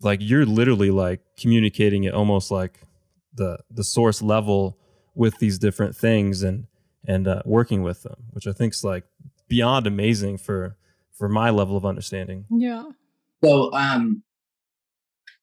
[0.00, 2.80] like you're literally like communicating it almost like
[3.34, 4.76] the the source level
[5.14, 6.66] with these different things and
[7.06, 9.04] and uh, working with them which i think is like
[9.52, 10.76] beyond amazing for
[11.12, 12.46] for my level of understanding.
[12.50, 12.84] Yeah.
[13.44, 14.22] So um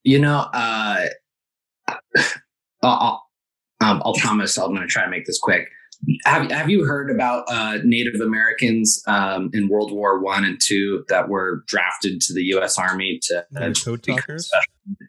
[0.04, 1.06] you know uh
[2.82, 3.24] I'll,
[3.82, 5.68] Um, I'll promise I'm going to try to make this quick.
[6.26, 11.04] Have, have you heard about uh, Native Americans um, in World War One and Two
[11.10, 12.78] that were drafted to the U.S.
[12.78, 14.50] Army to uh, code talkers?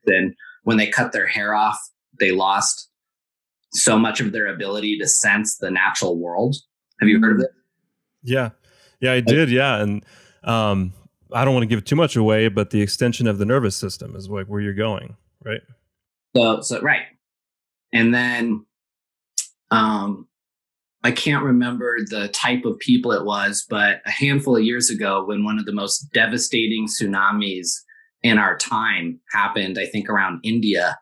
[0.04, 0.34] Then
[0.64, 1.78] when they cut their hair off,
[2.18, 2.90] they lost
[3.72, 6.56] so much of their ability to sense the natural world.
[7.00, 7.50] Have you heard of it?
[8.22, 8.50] Yeah,
[9.00, 9.50] yeah, I did.
[9.50, 10.04] Yeah, and
[10.44, 10.92] um,
[11.32, 14.16] I don't want to give too much away, but the extension of the nervous system
[14.16, 15.60] is like where you're going, right?
[16.36, 17.02] So, so right,
[17.92, 18.64] and then,
[19.70, 20.28] um,
[21.02, 25.24] I can't remember the type of people it was, but a handful of years ago,
[25.24, 27.68] when one of the most devastating tsunamis
[28.22, 30.98] in our time happened, I think around India,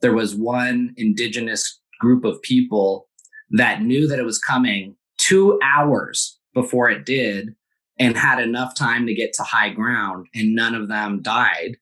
[0.00, 3.08] there was one indigenous group of people
[3.50, 7.54] that knew that it was coming two hours before it did
[7.98, 11.76] and had enough time to get to high ground and none of them died.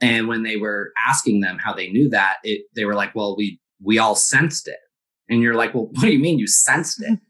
[0.00, 3.36] And when they were asking them how they knew that it they were like well
[3.36, 4.78] we we all sensed it.
[5.28, 7.20] And you're like well what do you mean you sensed it?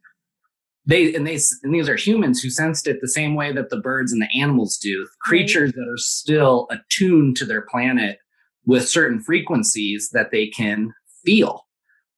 [0.86, 3.76] They and they and these are humans who sensed it the same way that the
[3.76, 8.18] birds and the animals do creatures that are still attuned to their planet
[8.64, 11.66] with certain frequencies that they can feel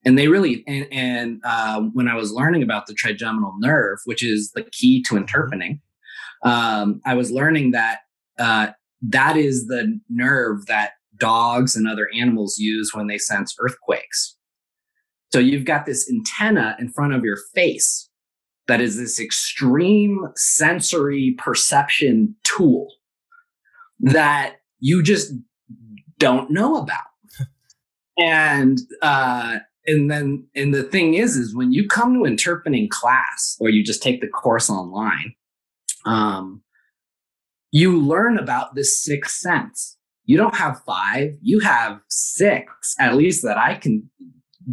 [0.05, 4.23] and they really and, and uh, when i was learning about the trigeminal nerve which
[4.25, 5.81] is the key to interpening
[6.45, 8.01] um, i was learning that
[8.39, 8.69] uh,
[9.03, 14.37] that is the nerve that dogs and other animals use when they sense earthquakes.
[15.33, 18.09] So you've got this antenna in front of your face
[18.69, 22.89] that is this extreme sensory perception tool
[24.01, 25.33] that you just
[26.19, 27.01] don't know about.
[28.19, 33.57] And uh, and then and the thing is is when you come to interpening class
[33.61, 35.35] or you just take the course online
[36.07, 36.63] um
[37.75, 39.97] you learn about this sixth sense.
[40.25, 44.09] You don't have five you have six at least that i can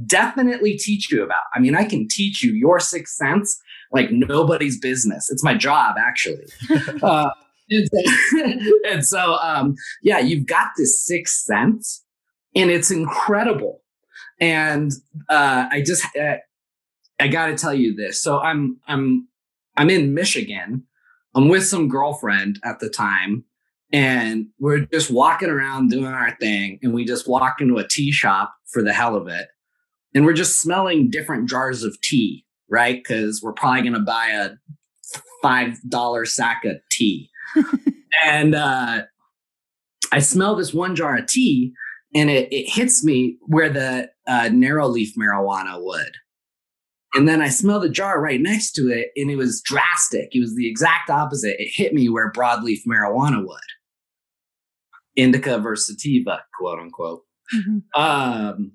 [0.06, 1.44] definitely teach you about.
[1.56, 3.60] I mean i can teach you your sixth sense
[3.92, 5.32] like nobody's business.
[5.32, 6.46] It's my job actually.
[7.02, 7.30] Uh,
[8.90, 12.04] and, so um yeah you've got this sixth sense
[12.56, 13.82] and it's incredible
[14.40, 14.92] and
[15.30, 16.38] uh, I just uh,
[17.20, 18.22] I got to tell you this.
[18.22, 19.28] So I'm I'm
[19.78, 20.86] I'm in Michigan.
[21.36, 23.46] I'm with some girlfriend at the time,
[23.92, 26.80] and we're just walking around doing our thing.
[26.82, 29.48] And we just walk into a tea shop for the hell of it,
[30.14, 32.96] and we're just smelling different jars of tea, right?
[32.96, 34.52] Because we're probably going to buy a
[35.42, 37.30] five dollar sack of tea,
[38.24, 39.04] and uh,
[40.12, 41.74] I smell this one jar of tea
[42.16, 46.12] and it, it hits me where the uh, narrow leaf marijuana would.
[47.16, 50.30] And then I smelled a jar right next to it, and it was drastic.
[50.32, 51.56] It was the exact opposite.
[51.60, 53.60] It hit me where broadleaf marijuana would.
[55.16, 57.24] Indica versus sativa, quote unquote.
[57.54, 58.02] Mm-hmm.
[58.02, 58.72] Um,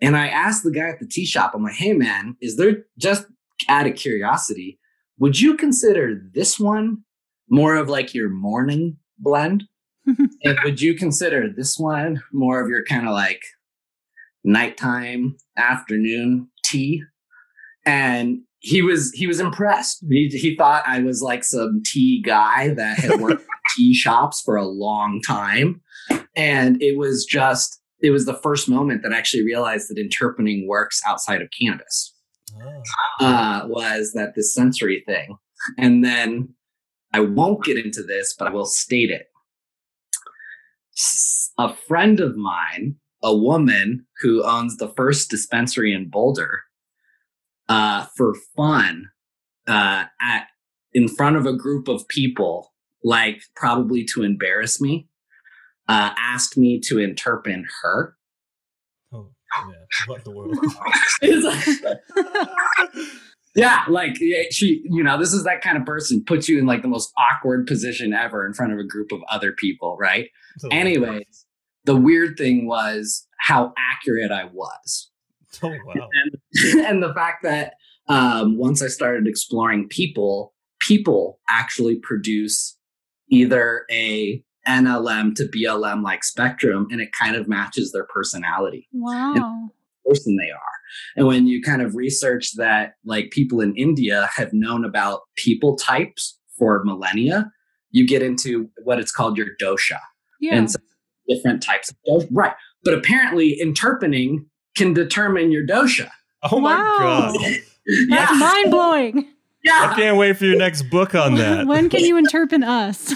[0.00, 2.84] and I asked the guy at the tea shop, I'm like, hey man, is there
[2.98, 3.26] just
[3.68, 4.78] out of curiosity,
[5.18, 6.98] would you consider this one
[7.48, 9.64] more of like your morning blend?
[10.06, 13.42] and would you consider this one more of your kind of like
[14.46, 17.02] nighttime afternoon tea?
[17.84, 20.04] And he was he was impressed.
[20.08, 24.42] He, he thought I was like some tea guy that had worked in tea shops
[24.44, 25.80] for a long time,
[26.34, 30.66] and it was just it was the first moment that I actually realized that interpening
[30.68, 32.14] works outside of cannabis.
[33.20, 33.24] Oh.
[33.24, 35.36] Uh, was that this sensory thing,
[35.78, 36.48] and then
[37.12, 39.28] I won't get into this, but I will state it
[41.58, 46.62] a friend of mine, a woman who owns the first dispensary in Boulder,
[47.68, 49.10] uh, for fun,
[49.66, 50.46] uh, at
[50.92, 52.72] in front of a group of people,
[53.04, 55.08] like probably to embarrass me,
[55.88, 58.16] uh, asked me to interpret her.
[59.12, 59.74] Oh, yeah.
[60.06, 60.56] What the world?
[63.54, 64.16] yeah, like
[64.50, 67.12] she, you know, this is that kind of person puts you in like the most
[67.18, 70.28] awkward position ever in front of a group of other people, right?
[70.70, 71.45] Anyways,
[71.86, 75.10] the weird thing was how accurate I was.
[75.62, 76.08] Oh wow!
[76.12, 77.74] And, and the fact that
[78.08, 82.76] um, once I started exploring people, people actually produce
[83.30, 88.86] either a NLM to BLM like spectrum, and it kind of matches their personality.
[88.92, 89.70] Wow.
[90.04, 90.76] person they are.
[91.16, 95.76] And when you kind of research that, like people in India have known about people
[95.76, 97.50] types for millennia,
[97.90, 99.98] you get into what it's called your dosha.
[100.40, 100.56] Yeah.
[100.56, 100.78] And so
[101.28, 102.28] different types of dosha.
[102.30, 102.52] Right.
[102.84, 104.46] But apparently, interpening
[104.76, 106.10] can determine your dosha.
[106.50, 107.32] Oh my wow.
[107.32, 107.40] God.
[108.08, 108.38] That's yeah.
[108.38, 109.28] mind blowing.
[109.64, 109.90] Yeah.
[109.90, 111.66] I can't wait for your next book on that.
[111.66, 112.98] when can you interpret us?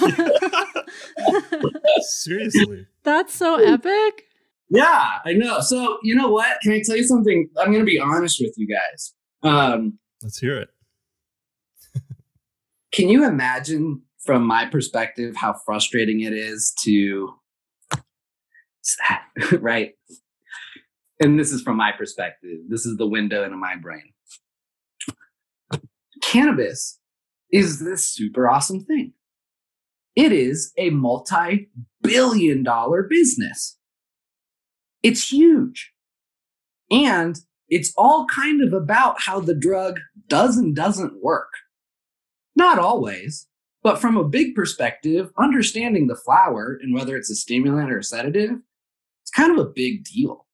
[2.00, 2.86] Seriously.
[3.04, 4.24] That's so epic.
[4.68, 5.60] Yeah, I know.
[5.60, 6.60] So you know what?
[6.62, 7.48] Can I tell you something?
[7.58, 9.14] I'm going to be honest with you guys.
[9.42, 10.68] Um, Let's hear it.
[12.92, 17.32] can you imagine, from my perspective, how frustrating it is to
[19.60, 19.92] right?
[21.20, 22.58] And this is from my perspective.
[22.68, 24.12] This is the window into my brain.
[26.22, 26.98] Cannabis
[27.52, 29.12] is this super awesome thing.
[30.16, 31.70] It is a multi
[32.02, 33.78] billion dollar business.
[35.02, 35.92] It's huge.
[36.90, 37.36] And
[37.68, 41.52] it's all kind of about how the drug does and doesn't work.
[42.56, 43.46] Not always,
[43.82, 48.04] but from a big perspective, understanding the flower and whether it's a stimulant or a
[48.04, 48.58] sedative,
[49.30, 50.46] it's kind of a big deal.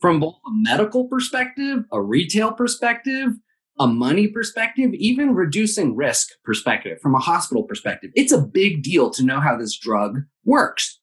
[0.00, 3.30] From both a medical perspective, a retail perspective,
[3.78, 9.10] a money perspective, even reducing risk perspective, from a hospital perspective, it's a big deal
[9.10, 11.00] to know how this drug works.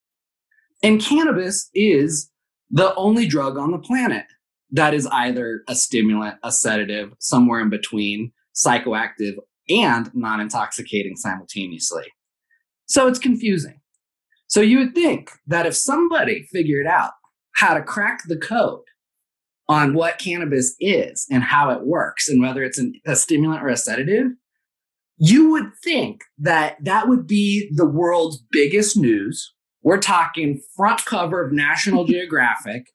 [0.84, 2.30] And cannabis is
[2.70, 4.26] the only drug on the planet
[4.72, 9.36] that is either a stimulant, a sedative, somewhere in between, psychoactive,
[9.70, 12.06] and non intoxicating simultaneously.
[12.86, 13.80] So it's confusing.
[14.54, 17.14] So you would think that if somebody figured out
[17.56, 18.84] how to crack the code
[19.68, 23.70] on what cannabis is and how it works and whether it's an, a stimulant or
[23.70, 24.28] a sedative,
[25.18, 29.52] you would think that that would be the world's biggest news.
[29.82, 32.92] We're talking front cover of National Geographic.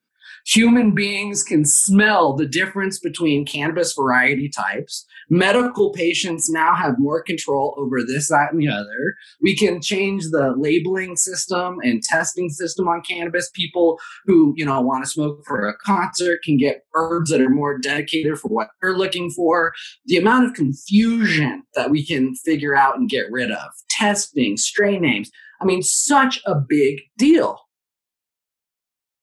[0.46, 5.04] Human beings can smell the difference between cannabis variety types.
[5.30, 9.14] Medical patients now have more control over this, that, and the other.
[9.42, 13.50] We can change the labeling system and testing system on cannabis.
[13.52, 17.50] People who, you know, want to smoke for a concert can get herbs that are
[17.50, 19.72] more dedicated for what they're looking for.
[20.06, 25.02] The amount of confusion that we can figure out and get rid of, testing, strain
[25.02, 25.30] names.
[25.60, 27.58] I mean, such a big deal.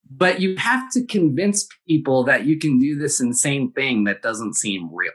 [0.09, 4.55] But you have to convince people that you can do this insane thing that doesn't
[4.55, 5.11] seem real.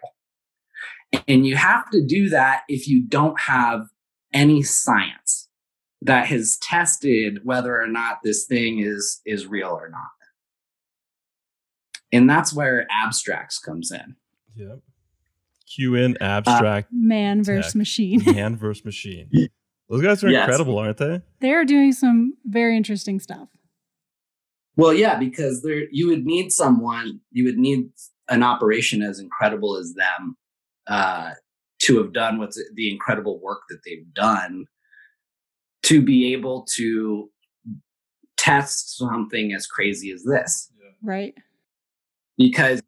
[1.27, 3.89] And you have to do that if you don't have
[4.33, 5.49] any science
[6.03, 10.03] that has tested whether or not this thing is is real or not.
[12.13, 14.17] And that's where Abstrax comes in.
[14.57, 14.81] Yep.
[15.75, 18.23] Q in abstract uh, man versus machine.
[18.27, 19.31] man versus machine.
[19.89, 20.45] Those guys are yes.
[20.45, 21.23] incredible, aren't they?
[21.41, 23.49] They're doing some very interesting stuff.
[24.77, 27.91] Well, yeah, because there you would need someone, you would need
[28.29, 30.37] an operation as incredible as them
[30.91, 31.30] uh,
[31.82, 34.66] to have done what's the incredible work that they've done
[35.84, 37.30] to be able to
[38.36, 40.70] test something as crazy as this.
[41.03, 41.34] Right.
[42.36, 42.82] Because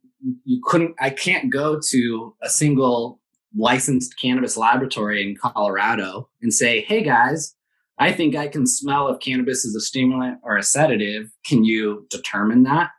[0.44, 3.20] you couldn't, I can't go to a single
[3.56, 7.54] licensed cannabis laboratory in Colorado and say, hey guys,
[7.98, 11.30] I think I can smell if cannabis is a stimulant or a sedative.
[11.46, 12.90] Can you determine that?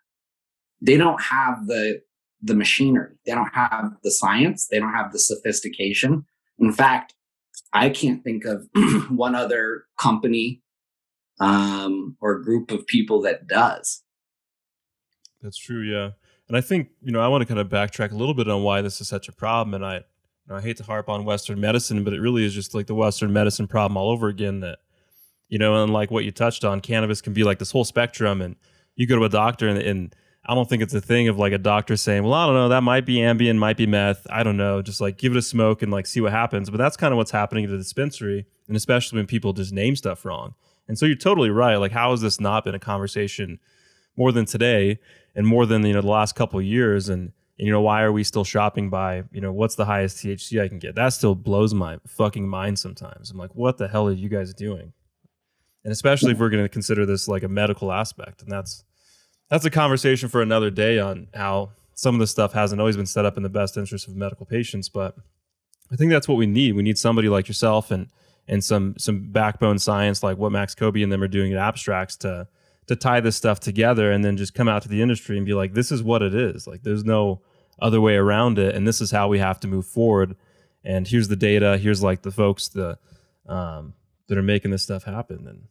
[0.82, 2.02] They don't have the
[2.44, 3.16] the machinery.
[3.26, 4.68] They don't have the science.
[4.70, 6.26] They don't have the sophistication.
[6.60, 7.16] In fact,
[7.72, 8.68] I can't think of
[9.10, 10.62] one other company
[11.40, 14.04] um, or group of people that does.
[15.42, 16.12] That's true, yeah.
[16.48, 18.64] And I think you know I want to kind of backtrack a little bit on
[18.64, 19.74] why this is such a problem.
[19.74, 20.02] And I, you
[20.50, 22.96] know, I hate to harp on Western medicine, but it really is just like the
[22.96, 24.60] Western medicine problem all over again.
[24.60, 24.80] That
[25.48, 28.42] you know, and like what you touched on, cannabis can be like this whole spectrum.
[28.42, 28.56] And
[28.96, 30.16] you go to a doctor and, and
[30.46, 32.70] I don't think it's a thing of like a doctor saying, well, I don't know,
[32.70, 34.28] that might be Ambien, might be meth.
[34.30, 34.82] I don't know.
[34.82, 36.70] Just like give it a smoke and like see what happens.
[36.70, 38.46] But that's kind of what's happening at the dispensary.
[38.68, 40.56] And especially when people just name stuff wrong.
[40.90, 41.78] And so you're totally right.
[41.78, 43.60] Like, how has this not been a conversation
[44.18, 45.00] more than today
[45.34, 47.08] and more than, you know, the last couple years?
[47.08, 50.18] And, and, you know, why are we still shopping by, you know, what's the highest
[50.18, 50.96] THC I can get?
[50.96, 53.32] That still blows my fucking mind sometimes.
[53.32, 54.92] I'm like, what the hell are you guys doing?
[55.86, 58.42] And especially if we're going to consider this like a medical aspect.
[58.42, 58.84] And that's,
[59.54, 63.06] that's a conversation for another day on how some of this stuff hasn't always been
[63.06, 64.90] set up in the best interest of medical patients.
[64.90, 65.16] But
[65.92, 66.74] I think that's what we need.
[66.74, 68.10] We need somebody like yourself and
[68.48, 72.18] and some some backbone science like what Max Koby and them are doing at Abstrax
[72.22, 72.48] to
[72.88, 75.54] to tie this stuff together and then just come out to the industry and be
[75.54, 76.66] like, this is what it is.
[76.66, 77.44] Like there's no
[77.80, 80.36] other way around it, and this is how we have to move forward.
[80.84, 81.78] And here's the data.
[81.78, 82.98] Here's like the folks the
[83.48, 83.94] um,
[84.30, 85.48] that are making this stuff happen.
[85.48, 85.68] And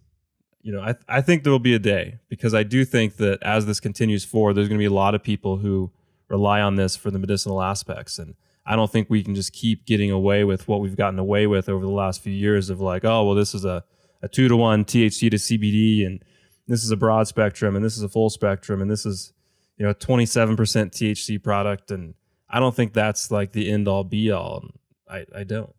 [0.62, 3.42] you know, I, I think there will be a day because I do think that
[3.42, 5.90] as this continues forward, there's going to be a lot of people who
[6.28, 8.18] rely on this for the medicinal aspects.
[8.18, 11.46] And I don't think we can just keep getting away with what we've gotten away
[11.48, 13.84] with over the last few years of like, oh, well, this is a,
[14.22, 16.24] a two to one THC to CBD, and
[16.68, 19.32] this is a broad spectrum, and this is a full spectrum, and this is,
[19.76, 21.90] you know, 27% THC product.
[21.90, 22.14] And
[22.48, 24.64] I don't think that's like the end all be all.
[25.10, 25.74] I, I don't.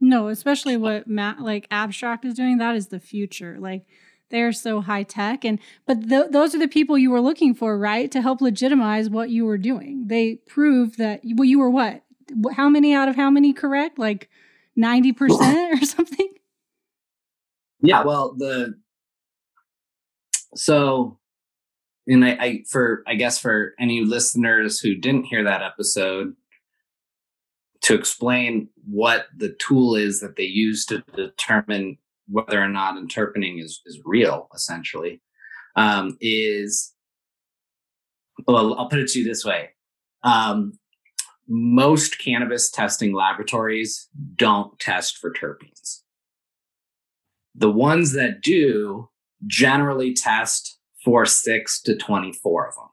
[0.00, 2.58] No, especially what Matt like Abstrax is doing.
[2.58, 3.56] That is the future.
[3.58, 3.84] Like
[4.30, 7.76] they're so high tech and but th- those are the people you were looking for
[7.78, 12.02] right to help legitimize what you were doing they proved that well you were what
[12.52, 14.28] how many out of how many correct like
[14.78, 15.20] 90%
[15.82, 16.32] or something
[17.82, 18.74] yeah well the
[20.54, 21.18] so
[22.06, 26.34] and I, I for i guess for any listeners who didn't hear that episode
[27.82, 33.58] to explain what the tool is that they use to determine whether or not interpening
[33.58, 35.20] is, is real, essentially,
[35.76, 36.92] um, is
[38.46, 39.70] well, I'll put it to you this way.
[40.22, 40.78] Um,
[41.48, 46.00] most cannabis testing laboratories don't test for terpenes.
[47.54, 49.08] The ones that do
[49.46, 52.89] generally test for six to 24 of them.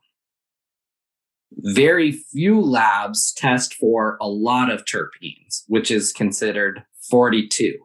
[1.59, 7.79] Very few labs test for a lot of terpenes, which is considered 42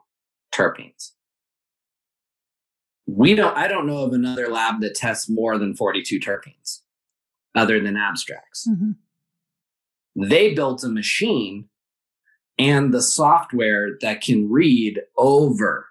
[0.55, 1.13] terpenes.
[3.07, 6.81] We don't, I don't know of another lab that tests more than 42 terpenes
[7.55, 8.69] other than Abstrax.
[8.69, 8.97] Mhm.
[10.15, 11.69] They built a machine
[12.59, 15.89] and the software that can read over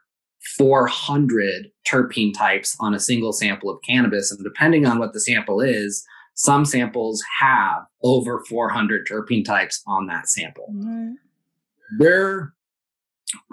[0.58, 4.32] 400 terpene types on a single sample of cannabis.
[4.32, 6.06] And depending on what the sample is,
[6.42, 10.66] some samples have over 400 terpene types on that sample.
[10.74, 11.14] Right.
[12.00, 12.54] They're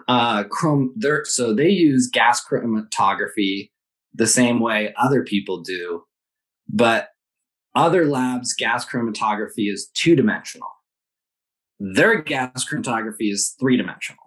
[0.09, 3.70] uh chrome they're so they use gas chromatography
[4.14, 6.03] the same way other people do,
[6.66, 7.09] but
[7.74, 10.68] other labs gas chromatography is two dimensional.
[11.78, 14.22] Their gas chromatography is three dimensional.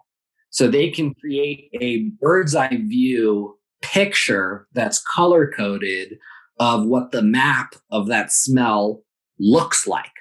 [0.51, 6.19] So they can create a bird's eye view picture that's color coded
[6.61, 9.01] of what the map of that smell
[9.39, 10.13] looks like.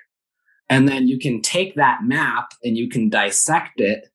[0.71, 4.09] And then you can take that map and you can dissect it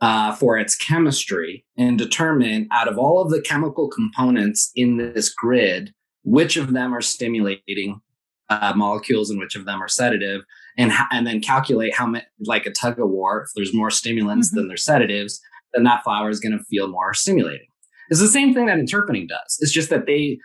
[0.00, 5.28] uh, for its chemistry and determine out of all of the chemical components in this
[5.28, 5.92] grid,
[6.24, 8.00] which of them are stimulating
[8.48, 10.40] uh, molecules and which of them are sedative,
[10.78, 13.42] and and then calculate how much, like a tug of war.
[13.42, 15.38] If there's more stimulants than there's sedatives,
[15.74, 17.66] then that flower is going to feel more stimulating.
[18.08, 19.58] It's the same thing that interpening does.
[19.60, 20.38] It's just that they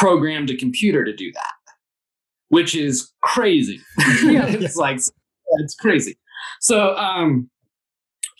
[0.00, 1.52] programmed a computer to do that,
[2.48, 3.78] which is crazy.
[4.22, 4.46] Yeah.
[4.46, 4.98] it's like
[5.60, 6.16] it's crazy.
[6.60, 7.50] So um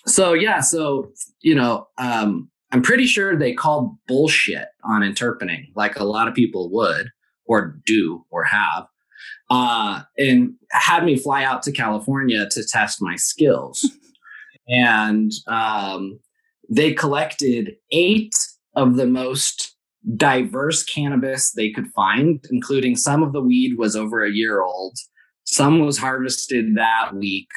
[0.07, 5.99] so yeah, so you know, um I'm pretty sure they called bullshit on interpening like
[5.99, 7.11] a lot of people would
[7.45, 8.87] or do or have.
[9.51, 13.87] Uh and had me fly out to California to test my skills.
[14.69, 16.21] and um
[16.71, 18.33] they collected 8
[18.77, 19.77] of the most
[20.17, 24.97] diverse cannabis they could find, including some of the weed was over a year old.
[25.45, 27.49] Some was harvested that week.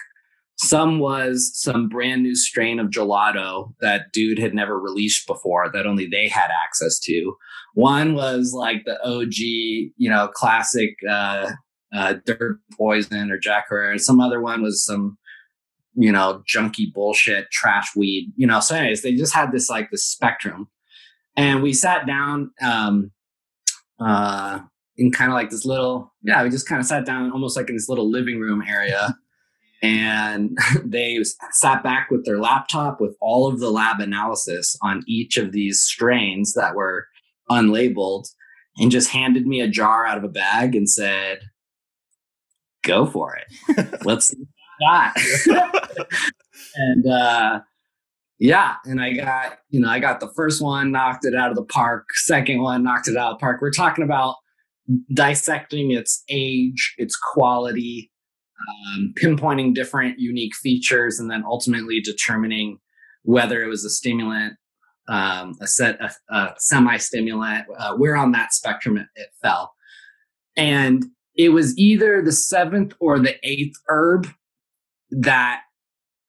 [0.58, 5.88] Some was some brand new strain of gelato that dude had never released before that
[5.88, 7.36] only they had access to.
[7.74, 11.52] One was like the OG, you know, classic uh,
[11.94, 13.98] uh, Durban Poison or Jack Herer.
[13.98, 15.18] Some other one was some,
[15.96, 18.32] you know, junky bullshit, trash weed.
[18.36, 20.70] You know, so anyways, they just had this like this spectrum
[21.36, 23.12] and we sat down um
[24.00, 24.60] uh
[24.98, 27.70] in kind of like this little yeah we just kind of sat down almost like
[27.70, 29.16] in this little living room area.
[29.82, 31.20] And they
[31.52, 35.82] sat back with their laptop with all of the lab analysis on each of these
[35.82, 37.08] strains that were
[37.52, 38.26] unlabeled
[38.78, 41.40] and just handed me a jar out of a bag and said
[42.84, 44.00] go for it.
[44.06, 44.48] Let's see
[44.84, 45.18] got.
[46.76, 47.60] And uh
[48.44, 51.56] yeah, and I got, you know, I got the first one, knocked it out of
[51.56, 52.08] the park.
[52.12, 53.62] Second one, knocked it out of the park.
[53.62, 54.36] We're talking about
[55.14, 58.12] dissecting its age, its quality,
[58.68, 62.80] um, pinpointing different unique features, and then ultimately determining
[63.22, 64.56] whether it was a stimulant,
[65.08, 69.72] um, a set, a, a semi-stimulant, uh, where on that spectrum it, it fell.
[70.58, 71.06] And
[71.38, 74.28] it was either the seventh or the eighth herb
[75.12, 75.62] that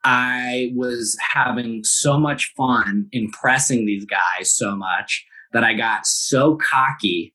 [0.04, 6.56] I was having so much fun impressing these guys so much that I got so
[6.56, 7.34] cocky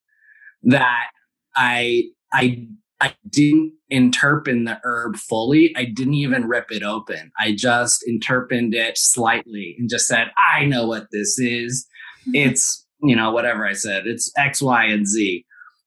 [0.63, 1.07] that
[1.55, 2.67] I I
[3.01, 5.73] I didn't interpret the herb fully.
[5.75, 7.31] I didn't even rip it open.
[7.39, 11.87] I just interpreted it slightly and just said, I know what this is.
[12.33, 14.05] It's, you know, whatever I said.
[14.05, 15.45] It's X, Y, and Z.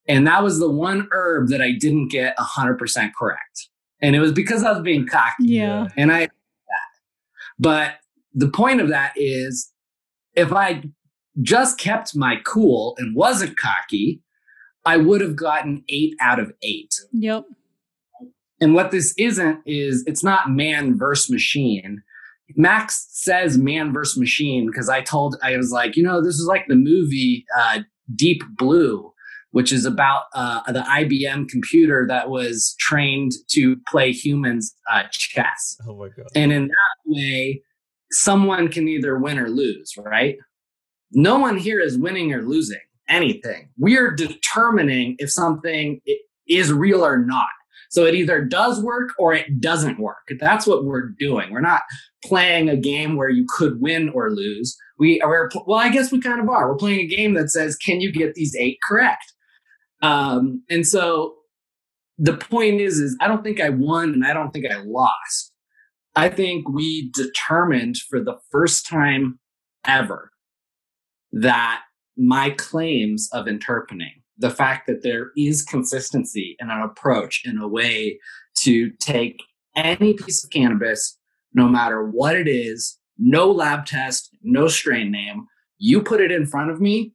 [0.09, 3.69] And that was the one herb that I didn't get 100% correct.
[4.01, 5.45] And it was because I was being cocky.
[5.45, 5.89] Yeah.
[5.97, 6.31] And I
[7.63, 7.95] but
[8.35, 9.71] the point of that is
[10.35, 10.83] if I
[11.41, 14.21] just kept my cool and wasn't cocky,
[14.85, 16.93] I would have gotten eight out of eight.
[17.13, 17.45] Yep.
[18.61, 22.03] And what this isn't is it's not man versus machine.
[22.57, 26.47] Max says man versus machine because I told I was like, you know, this is
[26.47, 27.81] like the movie uh,
[28.15, 29.12] Deep Blue,
[29.53, 35.77] which is about uh, the IBM computer that was trained to play humans uh, chess.
[35.87, 36.27] Oh my god!
[36.35, 37.63] And in that way,
[38.11, 40.37] someone can either win or lose, right?
[41.13, 43.69] No one here is winning or losing anything.
[43.79, 46.01] We are determining if something
[46.49, 47.49] is real or not.
[47.91, 50.33] So it either does work or it doesn't work.
[50.41, 51.53] That's what we're doing.
[51.53, 51.83] We're not
[52.25, 54.75] playing a game where you could win or lose.
[54.99, 56.71] We are, well, I guess we kind of are.
[56.71, 59.35] We're playing a game that says, can you get these eight correct?
[60.03, 61.37] Um, and so
[62.19, 65.53] the point is, is I don't think I won and I don't think I lost.
[66.15, 69.39] I think we determined for the first time
[69.87, 70.31] ever
[71.33, 71.83] that
[72.17, 77.67] my claims of interpening, the fact that there is consistency in an approach in a
[77.67, 78.19] way
[78.59, 79.43] to take
[79.75, 81.19] any piece of cannabis,
[81.55, 85.47] no matter what it is, no lab test, no strain name,
[85.79, 87.15] you put it in front of me,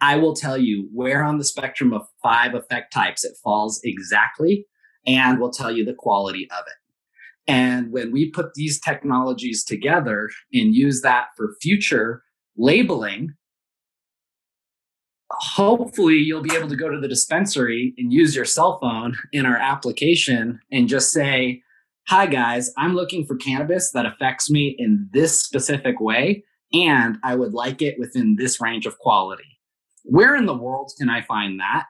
[0.00, 4.66] I will tell you where on the spectrum of five effect types it falls exactly,
[5.06, 7.50] and will tell you the quality of it.
[7.50, 12.22] And when we put these technologies together and use that for future
[12.56, 13.34] labeling,
[15.30, 19.46] hopefully you'll be able to go to the dispensary and use your cell phone in
[19.46, 21.62] our application and just say,
[22.08, 27.36] Hi guys, I'm looking for cannabis that affects me in this specific way, and I
[27.36, 29.49] would like it within this range of quality.
[30.04, 31.86] Where in the world can I find that?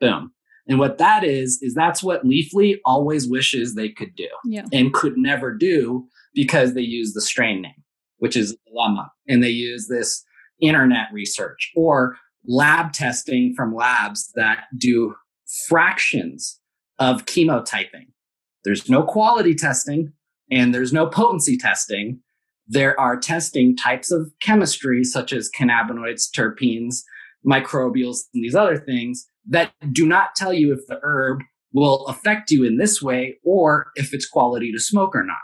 [0.00, 0.32] Boom.
[0.68, 4.64] And what that is, is that's what Leafly always wishes they could do yeah.
[4.72, 7.82] and could never do because they use the strain name,
[8.18, 9.10] which is a dilemma.
[9.26, 10.24] And they use this
[10.60, 12.16] internet research or
[12.46, 15.14] lab testing from labs that do
[15.68, 16.60] fractions
[16.98, 18.08] of chemotyping.
[18.64, 20.12] There's no quality testing
[20.50, 22.20] and there's no potency testing.
[22.66, 27.02] There are testing types of chemistry, such as cannabinoids, terpenes,
[27.46, 32.50] microbials, and these other things that do not tell you if the herb will affect
[32.50, 35.36] you in this way or if it's quality to smoke or not.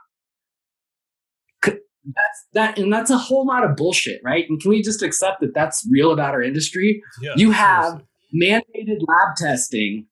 [2.06, 4.44] That's that and that's a whole lot of bullshit right?
[4.46, 7.02] And can we just accept that that's real about our industry?
[7.22, 8.62] Yeah, you have seriously.
[8.86, 10.06] mandated lab testing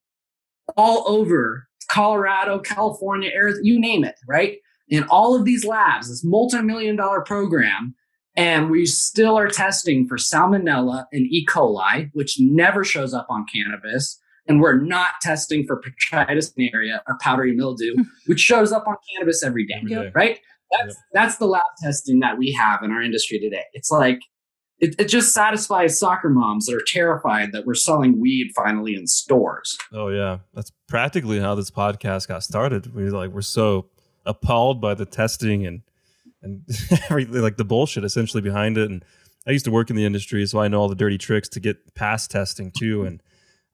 [0.75, 4.57] all over colorado california arizona you name it right?
[4.89, 7.93] In all of these labs this multi-million dollar program
[8.35, 13.45] and we still are testing for salmonella and e coli which never shows up on
[13.53, 18.01] cannabis and we're not testing for botrytis cinerea or powdery mildew hmm.
[18.25, 20.03] which shows up on cannabis every day Every Yep.
[20.03, 20.11] day.
[20.15, 20.39] right?
[20.79, 23.63] That's that's the lab testing that we have in our industry today.
[23.73, 24.19] It's like
[24.79, 29.05] it, it just satisfies soccer moms that are terrified that we're selling weed finally in
[29.05, 29.77] stores.
[29.93, 32.95] Oh yeah, that's practically how this podcast got started.
[32.95, 33.85] We like we're so
[34.25, 35.81] appalled by the testing and
[36.43, 36.61] and
[37.09, 38.89] everything like the bullshit essentially behind it.
[38.89, 39.03] And
[39.47, 41.59] I used to work in the industry, so I know all the dirty tricks to
[41.59, 43.05] get past testing too.
[43.05, 43.21] And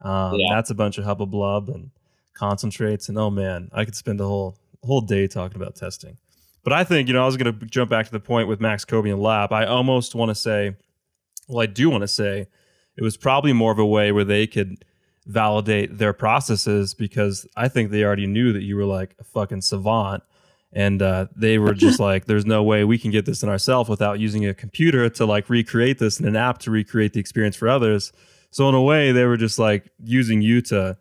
[0.00, 0.54] um, Yeah.
[0.54, 1.90] that's a bunch of hubba blub and
[2.34, 3.08] concentrates.
[3.08, 6.16] And oh man, I could spend a whole whole day talking about testing.
[6.64, 8.60] But I think you know I was going to jump back to the point with
[8.60, 9.52] Max Koby and Lab.
[9.52, 10.74] I almost want to say,
[11.48, 12.46] well, I do want to say,
[12.96, 14.84] it was probably more of a way where they could
[15.26, 19.60] validate their processes because I think they already knew that you were like a fucking
[19.62, 20.22] savant.
[20.72, 23.88] And uh, they were just like, there's no way we can get this in ourselves
[23.90, 27.56] without using a computer to like recreate this in an app to recreate the experience
[27.56, 28.12] for others.
[28.52, 30.96] So, in a way, they were just like using you to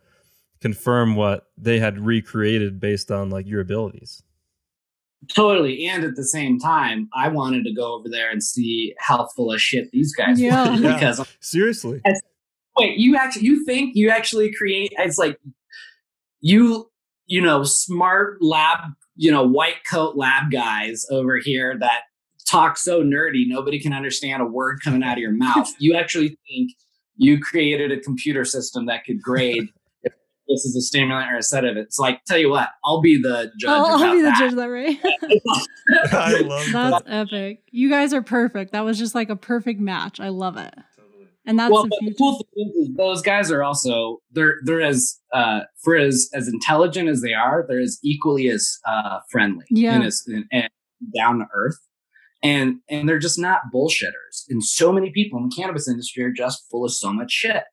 [0.62, 4.22] confirm what they had recreated based on like your abilities.
[5.34, 5.86] Totally.
[5.88, 9.52] And at the same time, I wanted to go over there and see how full
[9.52, 10.70] of shit these guys Yeah.
[10.70, 10.76] were.
[10.82, 10.94] Yeah.
[10.94, 12.02] Because Seriously.
[12.78, 15.38] wait, you actually you think you actually create it's like
[16.42, 16.90] you,
[17.26, 18.80] you know, smart lab,
[19.20, 22.04] you know, white coat lab guys over here that
[22.48, 25.70] talk so nerdy, nobody can understand a word coming out of your mouth.
[25.78, 26.72] you actually think
[27.18, 29.68] you created a computer system that could grade
[30.04, 30.14] if
[30.48, 31.76] this is a stimulant or a sedative.
[31.76, 33.70] It's like, tell you what, I'll be the judge.
[33.70, 34.40] I'll, about I'll be the that.
[34.40, 34.98] judge of that, right?
[36.14, 37.04] I love that.
[37.06, 37.64] That's epic.
[37.72, 38.72] You guys are perfect.
[38.72, 40.22] That was just like a perfect match.
[40.22, 40.74] I love it.
[41.46, 45.62] And that's well, the cool thing is, those guys are also they're they're as uh,
[45.84, 49.96] for as as intelligent as they are, they're as equally as uh, friendly Yeah.
[49.96, 50.70] and as and, and
[51.16, 51.78] down to earth,
[52.44, 54.44] and and they're just not bullshitters.
[54.50, 57.64] And so many people in the cannabis industry are just full of so much shit.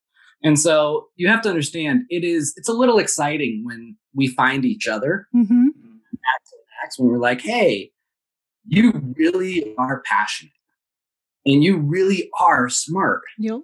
[0.43, 4.65] And so you have to understand it is it's a little exciting when we find
[4.65, 5.69] each other hmm
[6.99, 7.91] when we're like, hey,
[8.69, 10.53] you really are passionate
[11.47, 13.61] and you really are smart Yep.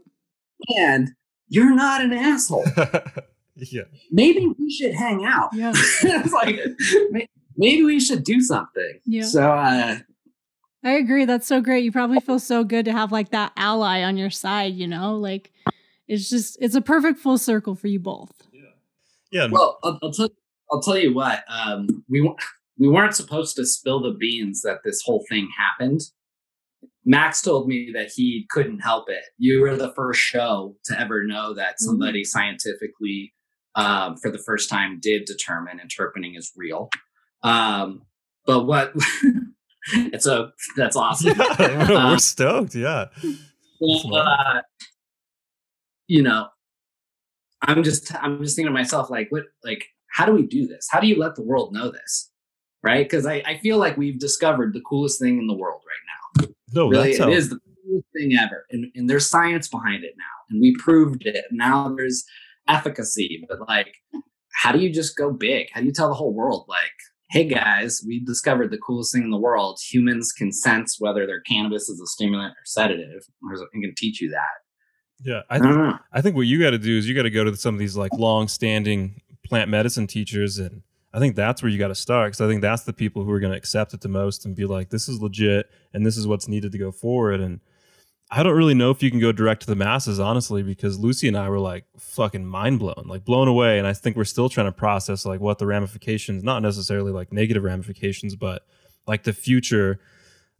[0.78, 1.10] and
[1.48, 2.64] you're not an asshole.
[3.56, 3.82] yeah.
[4.10, 5.50] Maybe we should hang out.
[5.52, 5.72] Yeah.
[6.02, 6.58] it's like
[7.56, 9.00] maybe we should do something.
[9.04, 9.24] Yeah.
[9.24, 9.98] So uh
[10.84, 11.26] I agree.
[11.26, 11.84] That's so great.
[11.84, 15.16] You probably feel so good to have like that ally on your side, you know?
[15.16, 15.52] Like
[16.08, 18.32] it's just it's a perfect full circle for you both.
[19.30, 19.48] Yeah.
[19.50, 20.28] Well, I'll, I'll tell
[20.70, 21.44] I'll tell you what.
[21.48, 22.20] Um, we
[22.78, 26.00] we weren't supposed to spill the beans that this whole thing happened.
[27.04, 29.24] Max told me that he couldn't help it.
[29.38, 31.84] You were the first show to ever know that Mm-hmm.
[31.86, 33.32] somebody scientifically,
[33.74, 36.90] um, for the first time, did determine interpening is real.
[37.42, 38.02] Um,
[38.46, 38.92] but what?
[39.94, 41.34] it's a that's awesome.
[41.58, 42.74] Yeah, we're Um, stoked.
[42.74, 43.06] Yeah.
[43.80, 44.60] Well, uh,
[46.06, 46.48] you know,
[47.62, 50.86] I'm just I'm just thinking to myself like, what like how do we do this?
[50.90, 52.30] How do you let the world know this?
[52.84, 53.04] Right?
[53.08, 56.11] Because I, I feel like we've discovered the coolest thing in the world right now.
[56.72, 58.66] No, really, that's it how, is the coolest thing ever.
[58.70, 60.24] And and there's science behind it now.
[60.50, 61.44] And we proved it.
[61.50, 62.24] Now there's
[62.68, 63.44] efficacy.
[63.48, 63.94] But like,
[64.54, 65.68] how do you just go big?
[65.72, 66.92] How do you tell the whole world like
[67.32, 69.80] Hey guys, we discovered the coolest thing in the world.
[69.90, 73.22] Humans can sense whether their cannabis is a stimulant or sedative.
[73.42, 74.60] I'm going to teach you that.
[75.18, 75.40] Yeah.
[75.48, 75.98] I I think don't know.
[76.12, 77.78] I think what you got to do is you got to go to some of
[77.78, 80.82] these like long-standing plant medicine teachers, and
[81.14, 83.30] I think that's where you got to start because I think that's the people who
[83.32, 86.16] are going to accept it the most and be like, "This is legit, and this
[86.16, 87.60] is what's needed to go forward." And
[88.30, 91.28] I don't really know if you can go direct to the masses, honestly, because Lucy
[91.28, 94.48] and I were like fucking mind blown, like blown away, and I think we're still
[94.48, 98.62] trying to process like what the ramifications, not necessarily like negative ramifications, but
[99.06, 100.00] like the future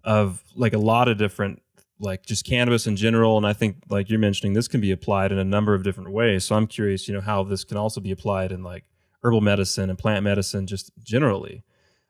[0.05, 1.63] of like a lot of different
[2.01, 5.31] like just cannabis in general and i think like you're mentioning this can be applied
[5.31, 8.01] in a number of different ways so i'm curious you know how this can also
[8.01, 8.85] be applied in like
[9.23, 11.63] herbal medicine and plant medicine just generally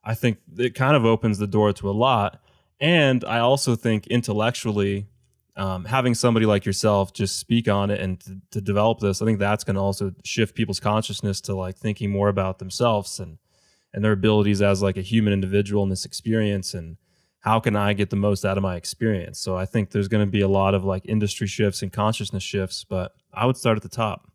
[0.04, 2.40] i think it kind of opens the door to a lot
[2.80, 5.06] and i also think intellectually
[5.54, 9.24] um, having somebody like yourself just speak on it and to, to develop this i
[9.24, 13.38] think that's going to also shift people's consciousness to like thinking more about themselves and
[13.94, 16.96] and their abilities as like a human individual in this experience and
[17.42, 19.40] how can I get the most out of my experience?
[19.40, 22.42] So I think there's going to be a lot of like industry shifts and consciousness
[22.42, 24.30] shifts, but I would start at the top.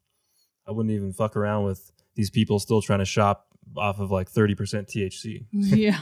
[0.67, 3.47] I wouldn't even fuck around with these people still trying to shop
[3.77, 5.45] off of like 30% THC.
[5.53, 5.99] Yeah.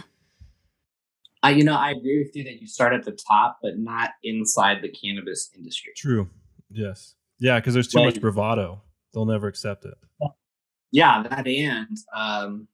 [1.43, 4.11] I, you know, I agree with you that you start at the top, but not
[4.23, 5.93] inside the cannabis industry.
[5.95, 6.27] True.
[6.71, 7.13] Yes.
[7.37, 8.81] Yeah, because there's too Well, much bravado.
[9.13, 9.93] They'll never accept it.
[10.91, 12.67] Yeah, that and um,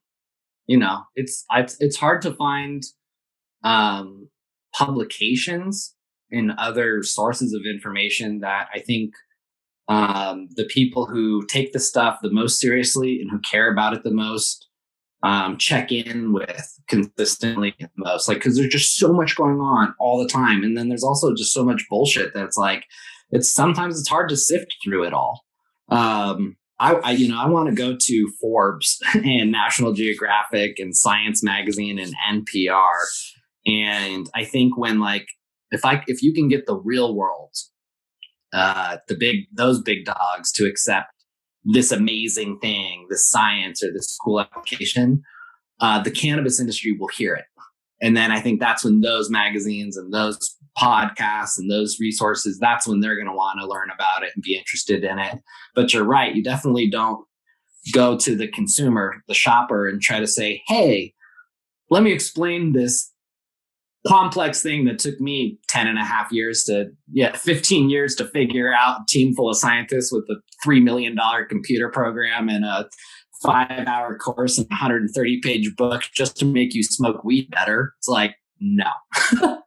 [0.66, 2.82] you know, it's it's it's hard to find
[3.64, 4.28] um,
[4.74, 5.94] publications
[6.30, 9.12] and other sources of information that I think
[9.88, 14.04] um, the people who take the stuff the most seriously and who care about it
[14.04, 14.68] the most
[15.22, 18.28] um, check in with consistently the most.
[18.28, 21.34] Like, because there's just so much going on all the time, and then there's also
[21.34, 22.84] just so much bullshit that's like,
[23.30, 25.44] it's sometimes it's hard to sift through it all.
[25.88, 30.96] Um, I, I, you know, I want to go to Forbes and National Geographic and
[30.96, 32.14] Science Magazine and
[32.46, 32.92] NPR,
[33.66, 35.26] and I think when like
[35.70, 37.54] if I if you can get the real world,
[38.52, 41.12] uh, the big those big dogs to accept
[41.64, 45.22] this amazing thing, this science or this cool application,
[45.80, 47.44] uh, the cannabis industry will hear it.
[48.00, 52.86] And then I think that's when those magazines and those podcasts and those resources, that's
[52.86, 55.38] when they're going to want to learn about it and be interested in it.
[55.74, 56.34] But you're right.
[56.34, 57.24] You definitely don't
[57.92, 61.14] go to the consumer, the shopper, and try to say, hey,
[61.90, 63.11] let me explain this
[64.06, 68.26] complex thing that took me 10 and a half years to, yeah, 15 years to
[68.26, 69.00] figure out.
[69.00, 70.36] A team full of scientists with a
[70.66, 71.16] $3 million
[71.48, 72.88] computer program and a
[73.42, 77.92] five hour course and 130 page book just to make you smoke weed better.
[77.98, 78.90] It's like, no.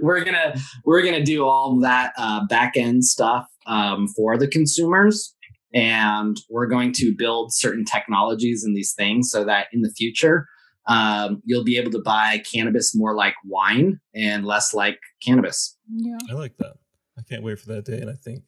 [0.00, 0.54] we're gonna
[0.84, 5.34] we're gonna do all that uh, back end stuff um, for the consumers
[5.74, 10.46] and we're going to build certain technologies and these things so that in the future
[10.88, 16.18] um, you'll be able to buy cannabis more like wine and less like cannabis Yeah.
[16.30, 16.74] I like that.
[17.18, 17.98] I can't wait for that day.
[18.00, 18.44] And I think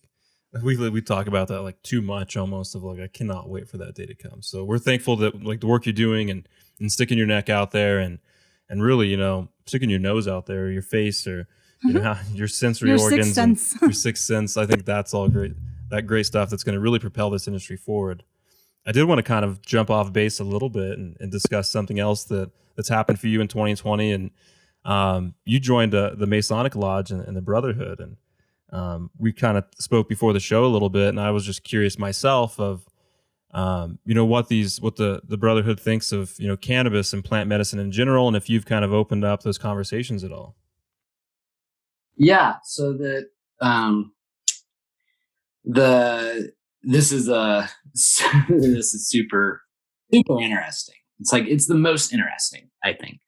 [0.63, 3.79] we we talk about that like too much almost of like I cannot wait for
[3.79, 4.43] that day to come.
[4.43, 6.49] So we're thankful that like the work you're doing and
[6.81, 8.19] and sticking your neck out there and
[8.69, 11.47] and really you know sticking your nose out there, or your face, or
[11.85, 13.81] you know your sensory Your organs, and sense.
[13.81, 14.57] your sixth sense.
[14.57, 15.53] I think that's all great.
[15.91, 18.25] That great stuff that's going to really propel this industry forward.
[18.87, 21.71] I did want to kind of jump off base a little bit and, and discuss
[21.71, 24.13] something else that that's happened for you in 2020.
[24.13, 24.31] And
[24.85, 28.17] um, you joined uh, the Masonic Lodge and, and the Brotherhood, and
[28.73, 31.09] um, we kind of spoke before the show a little bit.
[31.09, 32.87] And I was just curious myself of,
[33.53, 37.23] um, you know, what these what the the Brotherhood thinks of you know cannabis and
[37.23, 40.57] plant medicine in general, and if you've kind of opened up those conversations at all.
[42.17, 42.57] Yeah.
[42.65, 43.29] So that
[43.61, 44.13] um
[45.65, 46.53] the
[46.83, 47.69] this is a
[48.49, 49.63] this is super
[50.13, 50.95] super interesting.
[51.21, 53.21] It's like it's the most interesting, I think.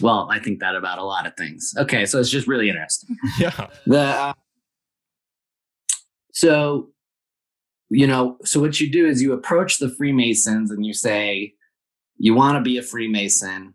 [0.00, 1.72] well, I think that about a lot of things.
[1.76, 3.16] Okay, so it's just really interesting.
[3.38, 3.68] Yeah.
[3.86, 4.32] The uh,
[6.32, 6.88] so
[7.90, 11.52] you know, so what you do is you approach the Freemasons and you say
[12.16, 13.74] you want to be a Freemason,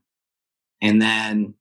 [0.82, 1.54] and then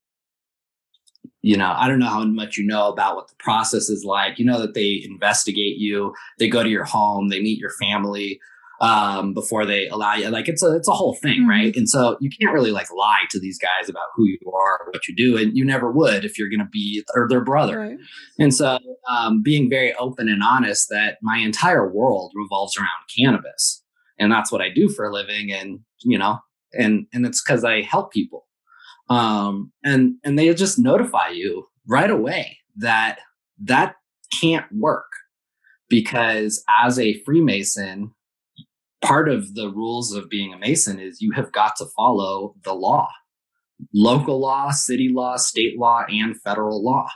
[1.51, 4.39] you know, I don't know how much you know about what the process is like.
[4.39, 8.41] You know that they investigate you, they go to your home, they meet your family
[8.81, 10.29] um, before they allow you.
[10.29, 11.49] Like it's a it's a whole thing, Mhm.
[11.49, 11.77] right?
[11.77, 14.91] And so you can't really like lie to these guys about who you are or
[14.93, 17.79] what you do, and you never would if you're going to be or their brother.
[17.79, 17.99] Right.
[18.41, 18.79] And so,
[19.09, 23.85] um, being very open and honest that my entire world revolves around cannabis,
[24.19, 25.53] and that's what I do for a living.
[25.53, 26.41] And you know,
[26.79, 28.46] and and it's because I help people,
[29.09, 33.19] um, and and they just notify you right away that
[33.63, 33.97] that
[34.41, 35.07] can't work
[35.89, 38.13] because as a Freemason,
[39.03, 42.75] part of the rules of being a Mason is you have got to follow the
[42.75, 43.09] law,
[43.95, 47.09] local law, city law, state law, and federal law.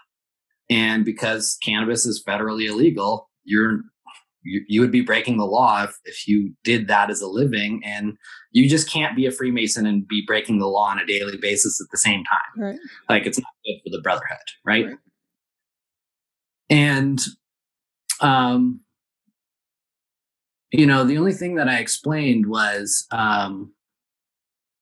[0.69, 3.81] And because cannabis is federally illegal, you're
[4.43, 7.81] you, you would be breaking the law if, if you did that as a living
[7.85, 8.17] and
[8.53, 11.81] you just can't be a freemason and be breaking the law on a daily basis
[11.81, 12.79] at the same time Right.
[13.09, 14.97] like it's not good for the brotherhood right, Right.
[16.71, 17.21] and
[18.21, 18.81] um
[20.73, 23.73] you know the only thing that i explained was um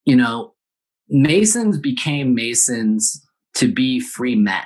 [0.05, 0.53] you know
[1.09, 4.65] masons became masons to be free men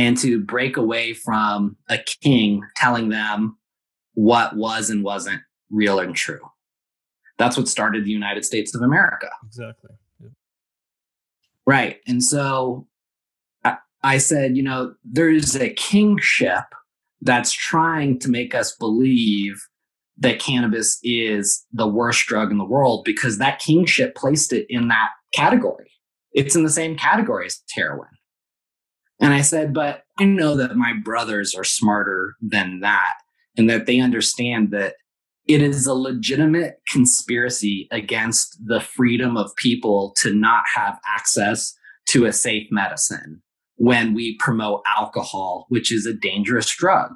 [0.00, 3.56] and to break away from a king telling them
[4.14, 5.40] what was and wasn't
[5.70, 6.40] real and true
[7.38, 9.90] that's what started the united states of america Exactly.
[10.20, 10.30] Yep.
[11.66, 11.98] Right.
[12.06, 12.86] And so
[13.64, 16.64] I, I said, you know, there's a kingship
[17.20, 19.60] that's trying to make us believe
[20.18, 24.88] that cannabis is the worst drug in the world because that kingship placed it in
[24.88, 25.90] that category.
[26.32, 28.08] It's in the same category as heroin.
[29.20, 33.14] And I said, but I know that my brothers are smarter than that
[33.56, 34.94] and that they understand that
[35.46, 41.74] it is a legitimate conspiracy against the freedom of people to not have access
[42.08, 43.42] to a safe medicine
[43.76, 47.12] when we promote alcohol, which is a dangerous drug.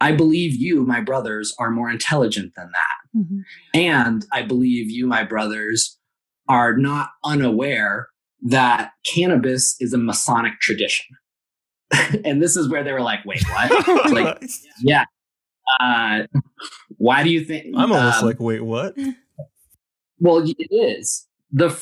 [0.00, 3.18] I believe you, my brothers, are more intelligent than that.
[3.18, 3.44] Mhm.
[3.74, 5.98] And I believe you, my brothers,
[6.48, 8.08] are not unaware
[8.42, 11.16] that cannabis is a Masonic tradition.
[12.24, 14.10] and this is where they were like, wait, what?
[14.12, 14.42] Like,
[14.80, 15.04] yeah.
[15.80, 16.22] Uh,
[16.96, 17.74] why do you think?
[17.76, 18.94] I'm almost um, like, wait, what?
[20.20, 21.76] well, it is the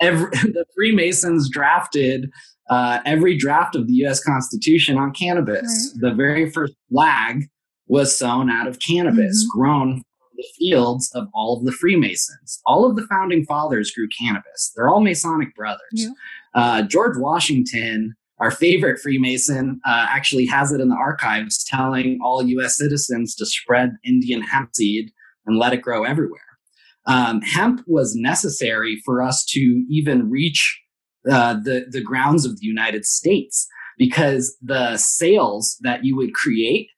[0.00, 2.30] every the Freemasons drafted
[2.70, 4.22] uh, every draft of the U.S.
[4.22, 5.92] Constitution on cannabis.
[6.00, 7.44] The very first flag
[7.86, 9.48] was sewn out of cannabis, Mhm.
[9.54, 10.04] grown from
[10.38, 12.62] the fields of all of the Freemasons.
[12.64, 14.72] All of the founding fathers grew cannabis.
[14.74, 15.80] They're all Masonic brothers.
[15.92, 16.10] Yeah.
[16.54, 22.42] Uh, George Washington, our favorite Freemason, uh, actually has it in the archives, telling all
[22.42, 22.78] U.S.
[22.78, 25.10] citizens to spread Indian hemp seed
[25.44, 26.40] and let it grow everywhere
[27.08, 30.80] um, hemp was necessary for us to even reach
[31.28, 33.66] uh, the the grounds of the United States
[33.96, 36.88] because the sails that you would create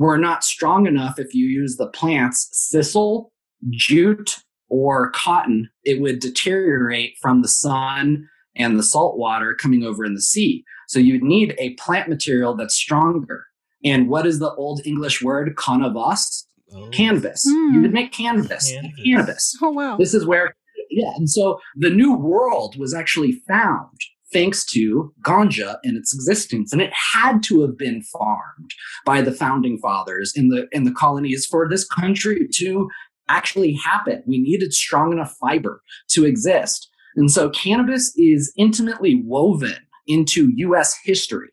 [0.00, 3.26] were not strong enough if you use the plants sisal,
[3.68, 4.38] jute,
[4.70, 5.68] or cotton.
[5.84, 8.26] It would deteriorate from the sun
[8.56, 10.64] and the salt water coming over in the sea.
[10.88, 13.44] So you'd need a plant material that's stronger.
[13.84, 16.46] And what is the old English word canavas?
[16.74, 16.88] Oh.
[16.88, 17.44] Canvas.
[17.46, 17.74] Hmm.
[17.74, 18.72] You would make canvas.
[18.72, 19.00] Canvas.
[19.04, 19.58] Cannabis.
[19.60, 19.98] Oh wow.
[19.98, 20.54] This is where,
[20.90, 21.12] yeah.
[21.16, 23.98] And so the new world was actually found
[24.32, 26.72] thanks to ganja and its existence.
[26.72, 28.70] And it had to have been farmed
[29.04, 32.88] by the founding fathers in the in the colonies for this country to
[33.28, 34.22] actually happen.
[34.26, 36.88] We needed strong enough fiber to exist.
[37.16, 39.76] And so cannabis is intimately woven
[40.06, 41.50] into US history.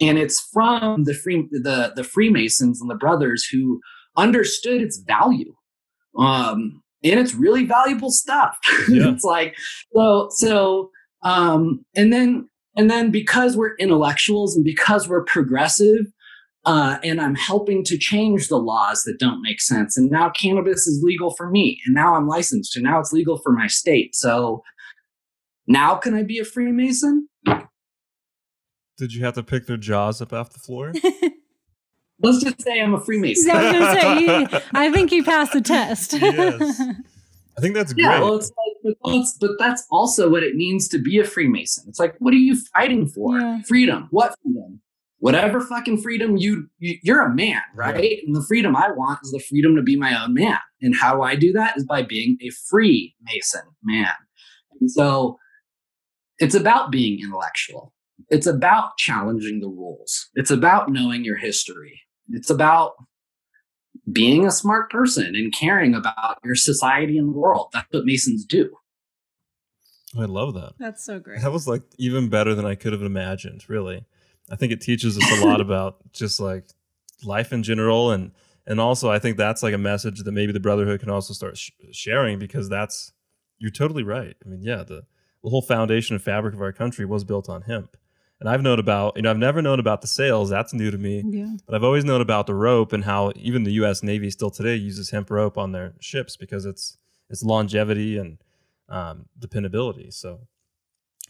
[0.00, 3.80] And it's from the free the, the Freemasons and the brothers who
[4.16, 5.54] understood its value.
[6.18, 8.56] Um, and it's really valuable stuff.
[8.88, 9.12] Yeah.
[9.12, 9.54] it's like
[9.94, 10.90] so so
[11.22, 16.06] um and then and then because we're intellectuals and because we're progressive
[16.64, 19.96] uh, and I'm helping to change the laws that don't make sense.
[19.96, 23.36] And now cannabis is legal for me, and now I'm licensed, and now it's legal
[23.38, 24.14] for my state.
[24.14, 24.62] So
[25.66, 27.28] now can I be a Freemason?
[28.96, 30.92] Did you have to pick their jaws up off the floor?
[32.22, 33.50] Let's just say I'm a Freemason.
[33.50, 34.18] I was gonna say,
[34.58, 36.12] he- I think you passed the test.
[36.12, 36.80] Yes.
[37.58, 38.06] I think that's great.
[38.06, 41.84] Well, it's like, but, that's, but that's also what it means to be a Freemason.
[41.88, 43.38] It's like, what are you fighting for?
[43.38, 43.62] Yeah.
[43.66, 44.08] Freedom.
[44.10, 44.80] What freedom?
[45.18, 48.18] Whatever fucking freedom you, you you're a man, right?
[48.26, 50.58] And the freedom I want is the freedom to be my own man.
[50.80, 54.10] And how do I do that is by being a free Mason man.
[54.80, 55.38] And so
[56.38, 57.92] it's about being intellectual.
[58.30, 60.28] It's about challenging the rules.
[60.34, 62.00] It's about knowing your history.
[62.30, 62.92] It's about
[64.10, 67.68] being a smart person and caring about your society and the world.
[67.72, 68.70] That's what Masons do.
[70.18, 70.74] I love that.
[70.78, 71.40] That's so great.
[71.40, 74.04] That was like even better than I could have imagined, really.
[74.50, 76.64] I think it teaches us a lot about just like
[77.24, 78.32] life in general and
[78.66, 81.56] and also I think that's like a message that maybe the brotherhood can also start
[81.56, 83.12] sh- sharing because that's
[83.58, 84.36] you're totally right.
[84.44, 85.04] I mean, yeah, the
[85.42, 87.96] the whole foundation and fabric of our country was built on hemp.
[88.42, 90.50] And I've known about, you know, I've never known about the sails.
[90.50, 91.22] That's new to me.
[91.24, 91.54] Yeah.
[91.64, 94.02] But I've always known about the rope and how even the U.S.
[94.02, 96.96] Navy still today uses hemp rope on their ships because it's
[97.30, 98.38] it's longevity and
[98.88, 100.10] um, dependability.
[100.10, 100.40] So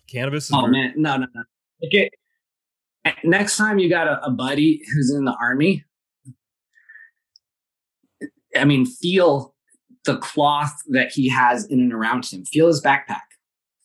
[0.06, 1.42] cannabis is Oh very- man, no, no, no.
[1.84, 2.08] Okay.
[3.24, 5.84] Next time you got a, a buddy who's in the army,
[8.56, 9.54] I mean, feel
[10.06, 12.46] the cloth that he has in and around him.
[12.46, 13.20] Feel his backpack.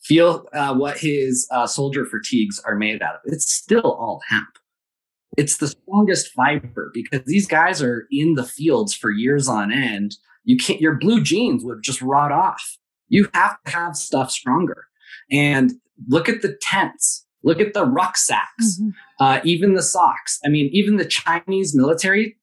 [0.07, 3.21] Feel uh, what his uh, soldier fatigues are made out of.
[3.25, 4.47] It's still all hemp.
[5.37, 10.15] It's the strongest fiber because these guys are in the fields for years on end.
[10.45, 10.79] You can't.
[10.79, 12.77] Your blue jeans would just rot off.
[13.09, 14.85] You have to have stuff stronger.
[15.29, 15.73] And
[16.07, 17.25] look at the tents.
[17.43, 18.79] Look at the rucksacks.
[18.81, 18.93] Mhm.
[19.19, 20.39] Uh, even the socks.
[20.45, 22.37] I mean, even the Chinese military,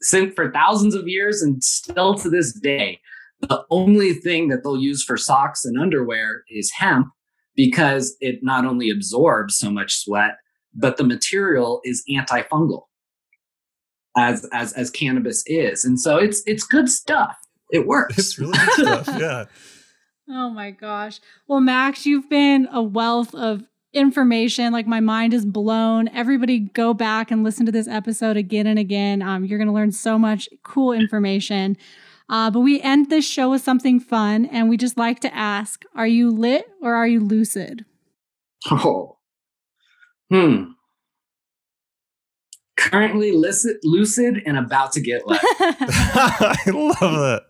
[0.00, 3.00] since for thousands of years and still to this day,
[3.48, 7.08] the only thing that they'll use for socks and underwear is hemp
[7.56, 10.36] because it not only absorbs so much sweat,
[10.74, 12.82] but the material is antifungal,
[14.16, 17.36] as as as cannabis is, and so it's it's good stuff.
[17.70, 18.18] It works.
[18.18, 19.08] It's really good stuff.
[19.20, 19.44] Yeah.
[20.28, 21.20] Oh my gosh.
[21.46, 24.72] Well, Max, you've been a wealth of information.
[24.72, 26.08] Like my mind is blown.
[26.08, 29.22] Everybody go back and listen to this episode again and again.
[29.22, 31.76] Um, you're going to learn so much cool information.
[32.28, 35.84] Uh, but we end this show with something fun, and we just like to ask:
[35.94, 37.84] Are you lit or are you lucid?
[38.70, 39.18] Oh.
[40.30, 40.64] Hmm.
[42.76, 45.40] Currently lucid, lucid and about to get lit.
[45.60, 47.42] I love that.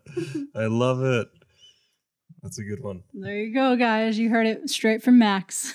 [0.55, 1.29] I love it.
[2.43, 3.03] That's a good one.
[3.15, 4.19] there you go, guys.
[4.19, 5.73] You heard it straight from Max.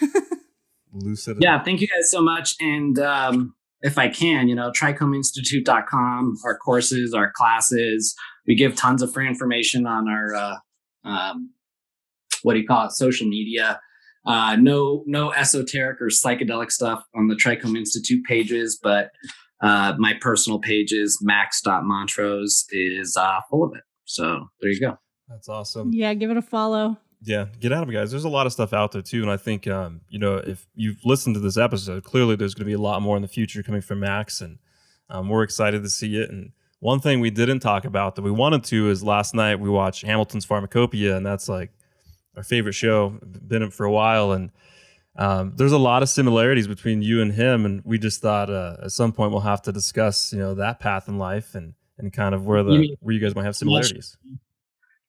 [0.93, 1.37] Lucid.
[1.39, 2.55] yeah, thank you guys so much.
[2.59, 8.15] And um, if I can, you know, trichomeinstitute.com, our courses, our classes.
[8.49, 10.55] We give tons of free information on our, uh,
[11.05, 11.51] um,
[12.41, 13.79] what do you call it, social media.
[14.25, 19.11] Uh, no, no esoteric or psychedelic stuff on the Trichome Institute pages, but
[19.61, 23.83] uh, my personal pages, max.montrose, is uh, full of it.
[24.05, 24.97] So there you go.
[25.29, 25.93] That's awesome.
[25.93, 26.97] yeah, give it a follow.
[27.21, 28.09] Yeah, get out of it, guys.
[28.09, 30.65] There's a lot of stuff out there too, and I think um, you know if
[30.73, 33.27] you've listened to this episode, clearly there's going to be a lot more in the
[33.27, 34.57] future coming from Max, and
[35.09, 36.31] um, we're excited to see it.
[36.31, 39.69] And one thing we didn't talk about that we wanted to is last night we
[39.69, 41.71] watched Hamilton's Pharmacopeia, and that's like
[42.35, 43.19] our favorite show.
[43.47, 44.51] Been it for a while, and
[45.17, 48.77] um, there's a lot of similarities between you and him, and we just thought uh,
[48.83, 52.13] at some point we'll have to discuss you know that path in life and and
[52.13, 54.17] kind of where the You mean- where you guys might have similarities.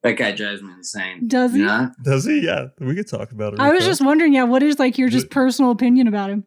[0.03, 1.29] That guy drives me insane.
[1.29, 1.61] Does he?
[1.61, 1.91] Yeah.
[2.03, 2.41] Does he?
[2.41, 3.61] Yeah, we could talk about it.
[3.61, 3.87] I was fast.
[3.91, 6.45] just wondering, yeah, what is like your just personal opinion about him?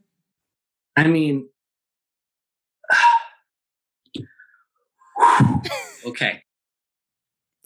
[0.98, 1.48] I mean,
[6.06, 6.42] okay.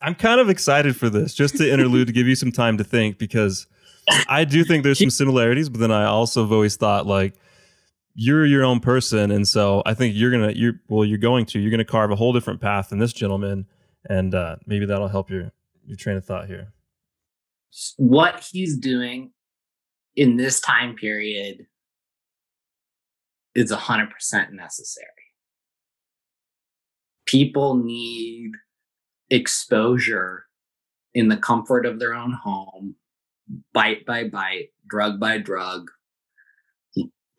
[0.01, 2.83] I'm kind of excited for this, just to interlude to give you some time to
[2.83, 3.65] think, because
[4.29, 7.33] I do think there's some similarities, but then I also have always thought like
[8.13, 11.59] you're your own person, and so I think you're gonna you're well you're going to
[11.59, 13.65] you're gonna carve a whole different path than this gentleman,
[14.09, 15.51] and uh, maybe that'll help your
[15.85, 16.73] your train of thought here.
[17.97, 19.31] What he's doing
[20.15, 21.67] in this time period
[23.55, 25.07] is 100% necessary.
[27.27, 28.51] People need
[29.29, 30.45] exposure
[31.13, 32.95] in the comfort of their own home,
[33.73, 35.89] bite by bite, drug by drug,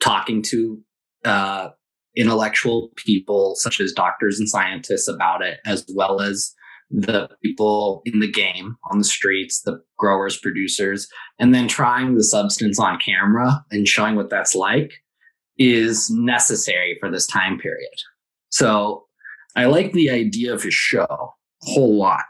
[0.01, 0.80] talking to
[1.24, 1.70] uh,
[2.16, 6.55] intellectual people such as doctors and scientists about it, as well as
[6.91, 11.07] the people in the game on the streets, the growers, producers,
[11.39, 14.93] and then trying the substance on camera and showing what that's like
[15.59, 17.91] is necessary for this time period.
[18.51, 19.07] So
[19.59, 22.24] I like the idea of his show a whole lot.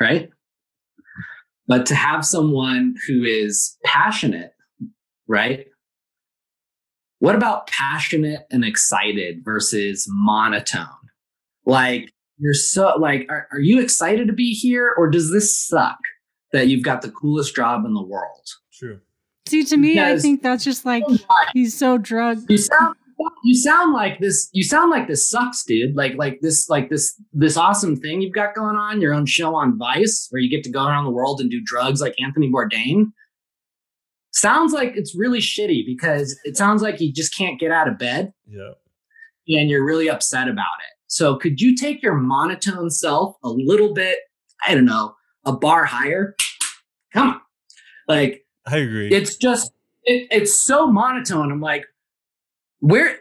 [0.00, 0.30] Right?
[1.66, 4.52] But to have someone who is passionate,
[5.28, 5.66] right?
[7.18, 10.86] What about passionate and excited versus monotone?
[11.66, 15.98] Like, you're so like, are, are you excited to be here or does this suck
[16.52, 18.48] that you've got the coolest job in the world?
[18.72, 19.00] True.
[19.46, 21.04] See, to me, I think that's just like
[21.52, 22.50] he's so drugged.
[22.50, 22.94] You sound
[23.44, 25.94] you sound like this you sound like this sucks, dude.
[25.96, 29.54] Like like this like this this awesome thing you've got going on, your own show
[29.54, 32.50] on Vice, where you get to go around the world and do drugs like Anthony
[32.50, 33.06] Bourdain.
[34.32, 37.98] sounds like it's really shitty because it sounds like you just can't get out of
[37.98, 38.72] bed Yeah.
[39.48, 40.94] and you're really upset about it.
[41.08, 44.18] So could you take your monotone self a little bit,
[44.66, 45.14] I don't know,
[45.44, 46.36] a bar higher?
[47.12, 47.40] Come on.
[48.06, 49.08] Like I agree.
[49.10, 49.72] it's just
[50.04, 51.50] it, it's so monotone.
[51.50, 51.84] I'm like,
[52.80, 53.18] where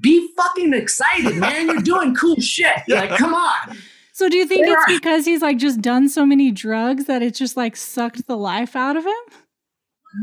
[0.00, 1.66] be fucking excited, man.
[1.66, 2.72] You're doing cool shit.
[2.88, 3.00] Yeah.
[3.02, 3.76] Like, come on.
[4.12, 7.04] So do you think They it's are- because he's like just done so many drugs
[7.06, 9.12] that it's just like sucked the life out of him?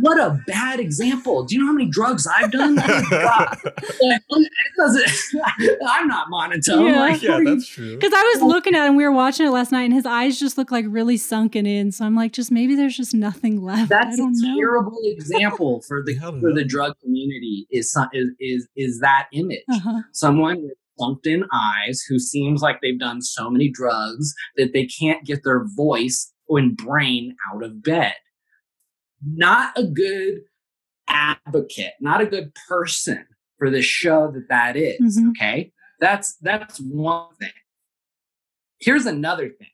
[0.01, 1.45] What a bad example.
[1.45, 2.77] Do you know how many drugs I've done?
[2.79, 3.57] Oh God.
[4.01, 4.21] Like,
[5.87, 6.85] I'm not monotone.
[6.85, 6.99] Yeah.
[6.99, 7.95] Like, yeah, what are you- that's true.
[7.95, 10.39] Because I was looking at him, we were watching it last night, and his eyes
[10.39, 11.91] just look like really sunken in.
[11.91, 13.89] So I'm like, just maybe there's just nothing left.
[13.89, 14.55] That's a don't know.
[14.57, 16.55] terrible example for the Yeah, I don't for know.
[16.55, 19.63] the drug community is is is, is that image.
[19.71, 20.01] Uh-huh.
[20.13, 24.85] someone with slumped in eyes who seems like they've done so many drugs that they
[24.85, 28.13] can't get their voice and brain out of bed.
[29.25, 30.41] Not a good
[31.07, 33.25] advocate, not a good person
[33.57, 35.31] for the show that that is, Mhm.
[35.31, 35.71] Okay.
[35.99, 37.49] That's, that's one thing.
[38.79, 39.69] Here's another thing.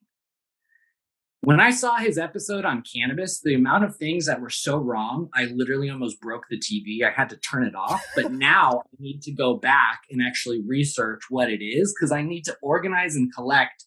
[1.42, 5.28] When I saw his episode on cannabis, the amount of things that were so wrong,
[5.36, 7.04] I literally almost broke the TV.
[7.06, 8.02] I had to turn it off.
[8.16, 12.22] But now I need to go back and actually research what it is because I
[12.22, 13.84] need to organize and collect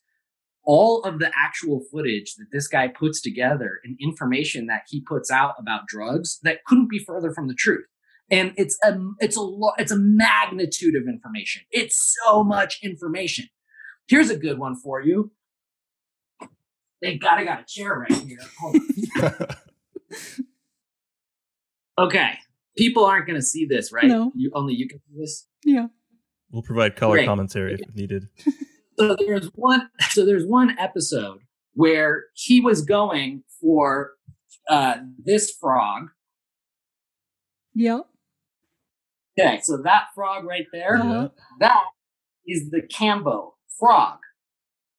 [0.67, 5.31] all of the actual footage that this guy puts together and information that he puts
[5.31, 7.87] out about drugs that couldn't be further from the truth.
[8.31, 11.63] And it's a it's a lo- it's a magnitude of information.
[11.71, 13.47] It's so much information.
[14.09, 15.31] Here's a good one for you.
[17.03, 19.49] Thank God I got a chair right here.
[21.99, 22.33] Okay.
[22.77, 24.05] People aren't going to see this, right?
[24.05, 24.31] No.
[24.35, 25.47] You only you can see this.
[25.65, 25.87] Yeah.
[26.51, 27.27] we'll provide color Great.
[27.27, 28.29] commentary if needed.
[28.99, 29.89] So there's one.
[30.11, 31.41] So there's one episode
[31.75, 34.13] where he was going for
[34.69, 36.09] uh, this frog.
[37.75, 38.07] Yep.
[39.39, 41.29] Okay, so that frog right there, Uh-huh.
[41.61, 41.83] that
[42.47, 44.19] is the Kambo frog.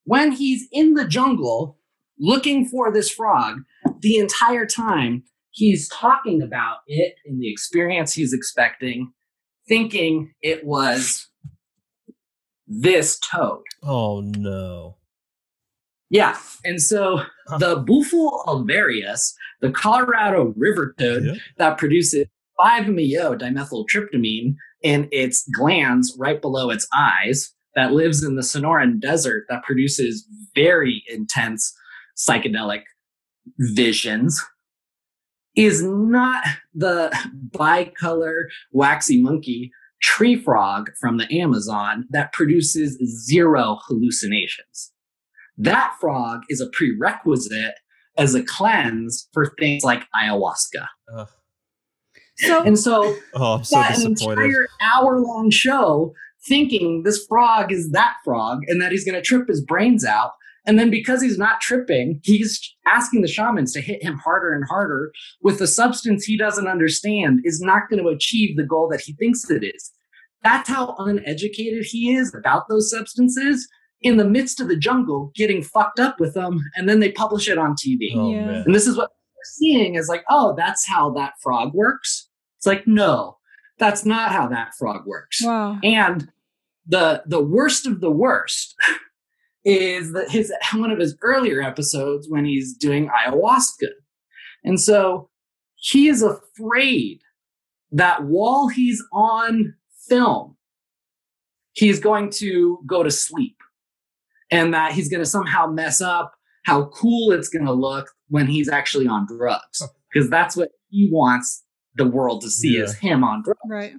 [0.03, 1.79] When he's in the jungle
[2.19, 3.61] looking for this frog,
[4.01, 9.11] the entire time he's talking about it and the experience he's expecting,
[9.67, 11.27] thinking it was
[12.67, 13.63] this toad.
[13.83, 14.97] Oh no.
[16.09, 16.37] Yeah.
[16.63, 17.21] And so
[17.59, 22.27] the Bufo alvarius, the Colorado river toad that produces
[22.59, 29.45] 5-MeO dimethyltryptamine in its glands right below its eyes, that lives in the Sonoran Desert
[29.49, 31.73] that produces very intense
[32.17, 32.81] psychedelic
[33.59, 34.43] visions,
[35.55, 36.43] is not
[36.73, 37.15] the
[37.51, 44.91] bicolor waxy monkey tree frog from the Amazon that produces zero hallucinations.
[45.57, 47.75] That frog is a prerequisite
[48.17, 50.87] as a cleanse for things like ayahuasca.
[51.15, 51.27] Ugh.
[52.37, 56.13] So And so Oh, I'm so got an entire hour long show
[56.47, 60.31] thinking this frog is that frog and that he's going to trip his brains out.
[60.67, 64.65] And then because he's not tripping, he's asking the shamans to hit him harder and
[64.67, 65.11] harder
[65.41, 69.13] with a substance he doesn't understand is not going to achieve the goal that he
[69.13, 69.91] thinks it is.
[70.43, 73.67] That's how uneducated he is about those substances
[74.01, 76.59] in the midst of the jungle, getting fucked up with them.
[76.75, 78.11] And then they publish it on TV.
[78.15, 78.63] Oh Yeah.
[78.65, 82.29] And this is what we're seeing is like, oh, that's how that frog works.
[82.57, 83.37] It's like, no,
[83.79, 85.43] that's not how that frog works.
[85.43, 85.79] wow.
[85.83, 86.29] And
[86.87, 88.75] the the worst of the worst
[89.67, 93.89] is that his one of his earlier episodes when he's doing ayahuasca.
[94.63, 95.29] And so
[95.75, 97.19] he is afraid
[97.91, 99.75] that while he's on
[100.09, 100.55] film,
[101.73, 103.57] he's going to go to sleep
[104.49, 106.33] and that he's going to somehow mess up
[106.65, 109.87] how cool it's going to look when he's actually on drugs oh.
[110.11, 111.63] because that's what he wants
[111.95, 112.83] the world to see Yeah.
[112.83, 113.59] is him on drugs.
[113.69, 113.93] Right.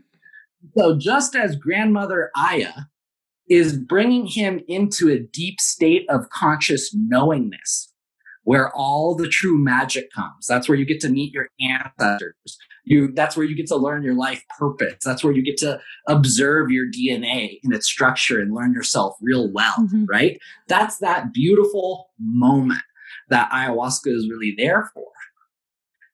[0.76, 2.72] So just as grandmother Aya
[3.48, 7.92] is bringing him into a deep state of conscious knowingness,
[8.44, 10.46] where all the true magic comes.
[10.46, 12.58] That's where you get to meet your ancestors.
[12.84, 14.96] You that's where you get to learn your life purpose.
[15.04, 19.52] That's where you get to observe your DNA and its structure and learn yourself real
[19.52, 20.06] well, Mhm.
[20.08, 20.38] right?
[20.68, 22.80] That's that beautiful moment
[23.28, 25.06] that ayahuasca is really there for.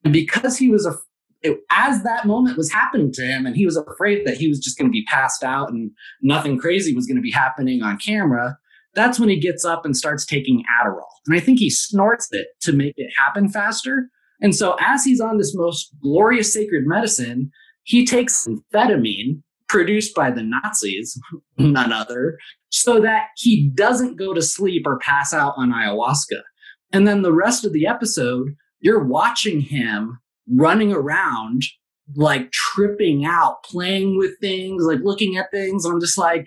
[0.03, 0.99] And because he was a
[1.45, 4.59] it, as that moment was happening to him and he was afraid that he was
[4.59, 5.91] just going to be passed out and
[6.23, 8.57] nothing crazy was going to be happening on camera
[8.95, 11.03] that's when he gets up and starts taking adderall.
[11.27, 14.09] And i think he snorts it to make it happen faster.
[14.41, 17.51] And so as he's on this most glorious sacred medicine
[17.85, 21.19] he takes amphetamine produced by the nazis
[21.59, 22.39] none other
[22.71, 26.41] so that he doesn't go to sleep or pass out on ayahuasca.
[26.93, 30.19] And then the rest of the episode you're watching him
[30.53, 31.63] running around
[32.17, 35.85] like tripping out, playing with things, like looking at things.
[35.85, 36.47] I'm just like,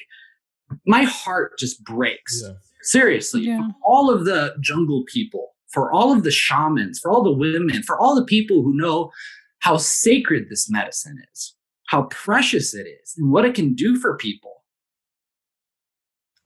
[0.86, 2.42] my heart just breaks.
[2.46, 2.54] Yeah.
[2.84, 3.60] Seriously, Yeah.
[3.60, 7.82] for all of the jungle people, for all of the shamans, for all the women,
[7.84, 9.12] for all the people who know
[9.60, 11.56] how sacred this medicine is,
[11.88, 14.64] how precious it is, and what it can do for people.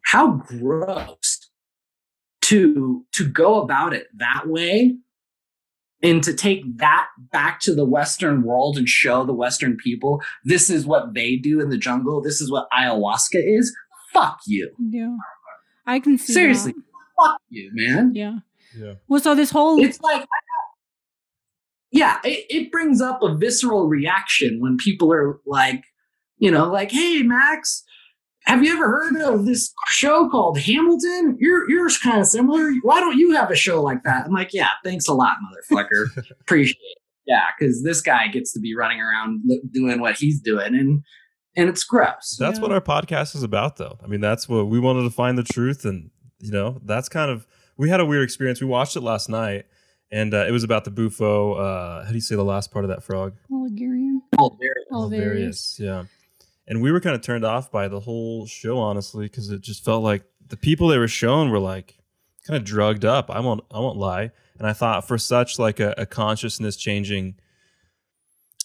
[0.05, 1.49] How gross
[2.43, 4.97] to to go about it that way
[6.03, 10.69] and to take that back to the western world and show the western people this
[10.69, 13.75] is what they do in the jungle this is what ayahuasca is
[14.13, 15.15] fuck you Yeah.
[15.85, 16.73] I can see Seriously.
[16.73, 16.83] that.
[17.19, 18.39] fuck you man Yeah.
[18.77, 18.93] Yeah.
[19.07, 20.25] Well, so this whole it's like
[21.91, 25.83] yeah it, it brings up a visceral reaction when people are like
[26.37, 27.83] you know like hey max
[28.45, 32.99] have you ever heard of this show called hamilton you're you're kind of similar why
[32.99, 35.35] don't you have a show like that i'm like yeah thanks a lot
[35.71, 36.07] motherfucker
[36.41, 36.97] appreciate it
[37.27, 39.41] yeah because this guy gets to be running around
[39.71, 41.03] doing what he's doing and
[41.57, 42.61] and it's gross That's Yeah.
[42.63, 43.97] what our podcast is about, though.
[44.01, 46.09] I mean, that's what we wanted to find the truth, and
[46.39, 47.45] you know, that's kind of
[47.75, 48.61] we had a weird experience.
[48.61, 49.65] We watched it last night,
[50.13, 51.55] and uh, it was about the bufo.
[51.55, 53.33] Uh, how do you say the last part of that frog?
[53.51, 54.21] Ligurian.
[54.37, 56.05] All very- yeah.
[56.71, 59.83] And we were kind of turned off by the whole show, honestly, because it just
[59.83, 61.97] felt like the people they were showing were like
[62.47, 63.29] kind of drugged up.
[63.29, 64.31] I won't, I won't lie.
[64.57, 67.35] And I thought for such like a, a consciousness changing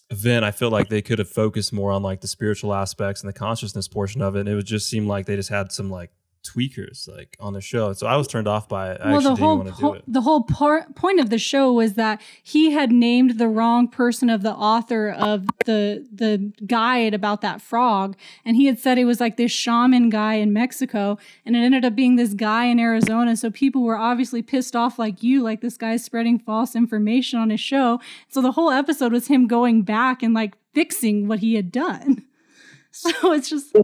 [0.08, 3.28] event, I feel like they could have focused more on like the spiritual aspects and
[3.28, 4.40] the consciousness portion of it.
[4.40, 6.12] And it would just seem like they just had some like
[6.48, 7.92] tweakers like on the show.
[7.92, 9.00] So I was turned off by it.
[9.00, 10.02] I well, actually the didn't whole want to do po- it.
[10.06, 14.30] the whole par- point of the show was that he had named the wrong person
[14.30, 19.04] of the author of the the guide about that frog, and he had said it
[19.04, 22.78] was like this shaman guy in Mexico, and it ended up being this guy in
[22.78, 23.36] Arizona.
[23.36, 27.50] So people were obviously pissed off, like you, like this guy's spreading false information on
[27.50, 28.00] his show.
[28.28, 32.24] So the whole episode was him going back and like fixing what he had done.
[32.98, 33.76] So it's just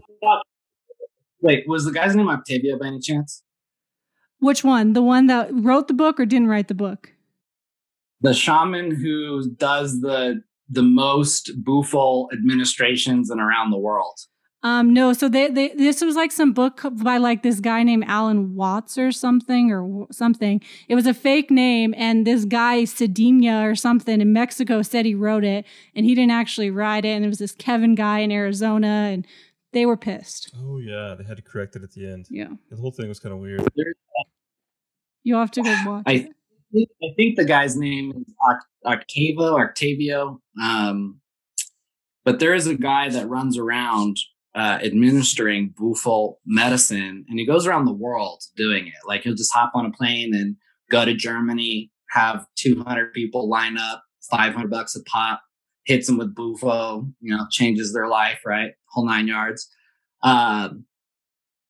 [1.43, 3.43] wait was the guy's name Octavia by any chance
[4.39, 4.91] which one?
[4.91, 7.13] The one that wrote the book or didn't write the book?
[8.23, 14.17] the shaman who does the the most bufo administrations and around the world
[14.63, 18.05] Um, no, so they, they this was like some book by like this guy named
[18.07, 20.61] Alan Watts or something or something.
[20.87, 25.15] It was a fake name, and this guy Cedina or something in Mexico said he
[25.15, 25.65] wrote it,
[25.95, 27.13] and he didn't actually write it.
[27.15, 29.27] And it was this Kevin guy in Arizona, and
[29.73, 30.53] they were pissed.
[30.57, 32.27] Oh yeah, they had to correct it at the end.
[32.29, 33.61] Yeah, The whole thing was kind of weird.
[35.23, 36.89] you'll have to go watch I- it.
[37.03, 40.41] I think the guy's name is Octavo Octavio, Octavio.
[40.61, 41.19] Um,
[42.25, 44.17] but there is a guy that runs around
[44.55, 48.93] uh, administering bufo medicine, and he goes around the world doing it.
[49.07, 50.55] Like he'll just hop on a plane and
[50.89, 55.41] go to Germany, have 200 people line up, 500 bucks a pop,
[55.85, 58.71] hits them with bufo, you know, changes their life, right?
[58.93, 59.69] Whole nine yards.
[60.21, 60.85] Um,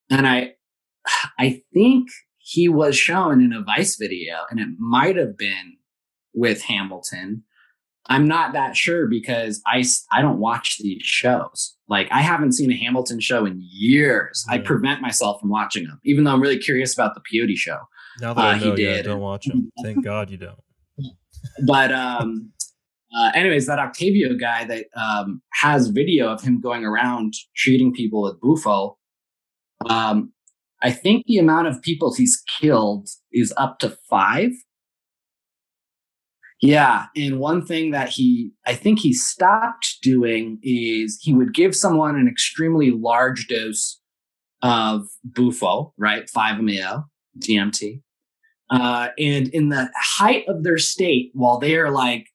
[0.09, 0.53] and I,
[1.39, 5.77] I think he was shown in a Vice video, and it might have been
[6.33, 7.43] with Hamilton.
[8.07, 11.77] I'm not that sure because I I don't watch these shows.
[11.87, 14.45] Like I haven't seen a Hamilton show in years.
[14.49, 17.79] I prevent myself from watching them, even though I'm really curious about the Peyote show.
[18.19, 19.71] Now that Uh, I he know, yeah, don't watch them.
[19.81, 20.59] Thank God you don't.
[21.65, 22.51] But um,
[23.15, 28.23] uh, anyways, that Octavio guy that um, has video of him going around treating people
[28.23, 28.97] with bufo.
[29.87, 30.33] Um,
[30.81, 34.51] I think the amount of people he's killed is up to five.
[36.61, 41.75] Yeah, and one thing that he, I think he stopped doing is he would give
[41.75, 43.99] someone an extremely large dose
[44.61, 47.03] of bufo, right, five MeO
[47.37, 48.01] DMT,
[48.69, 52.27] uh, and in the height of their state, while they are like